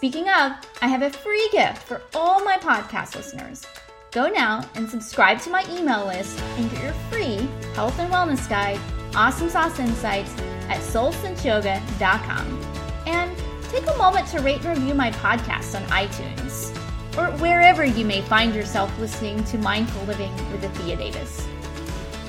Speaking 0.00 0.30
of, 0.30 0.52
I 0.80 0.88
have 0.88 1.02
a 1.02 1.10
free 1.10 1.46
gift 1.52 1.82
for 1.82 2.00
all 2.14 2.42
my 2.42 2.56
podcast 2.56 3.14
listeners. 3.14 3.66
Go 4.12 4.30
now 4.30 4.66
and 4.74 4.88
subscribe 4.88 5.40
to 5.42 5.50
my 5.50 5.62
email 5.70 6.06
list 6.06 6.40
and 6.56 6.70
get 6.70 6.82
your 6.82 6.92
free 7.10 7.46
health 7.74 7.98
and 7.98 8.10
wellness 8.10 8.48
guide, 8.48 8.80
Awesome 9.14 9.50
Sauce 9.50 9.78
Insights, 9.78 10.32
at 10.70 10.78
soulsenseyoga.com. 10.78 12.62
And 13.04 13.30
take 13.68 13.86
a 13.86 13.98
moment 13.98 14.26
to 14.28 14.40
rate 14.40 14.64
and 14.64 14.78
review 14.78 14.94
my 14.94 15.10
podcast 15.10 15.78
on 15.78 15.86
iTunes. 15.88 16.74
or 17.18 17.26
wherever 17.36 17.84
you 17.84 18.06
may 18.06 18.22
find 18.22 18.54
yourself 18.54 18.98
listening 18.98 19.44
to 19.44 19.58
Mindful 19.58 20.02
Living 20.06 20.34
with 20.50 20.62
Athea 20.62 20.96
Davis. 20.96 21.46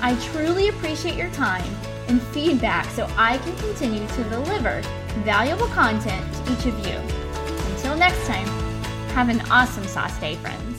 I 0.02 0.14
truly 0.34 0.68
appreciate 0.68 1.16
your 1.16 1.30
time 1.30 1.74
and 2.10 2.22
feedback 2.22 2.88
so 2.88 3.10
I 3.16 3.38
can 3.38 3.56
continue 3.60 4.06
to 4.06 4.24
deliver 4.26 4.82
valuable 5.24 5.68
content 5.68 6.34
to 6.34 6.52
each 6.52 6.66
of 6.66 6.78
you. 6.86 7.21
Until 7.92 8.08
next 8.08 8.26
time, 8.26 8.48
have 9.16 9.28
an 9.28 9.42
awesome 9.52 9.84
sauce 9.84 10.18
day, 10.22 10.36
friends. 10.36 10.71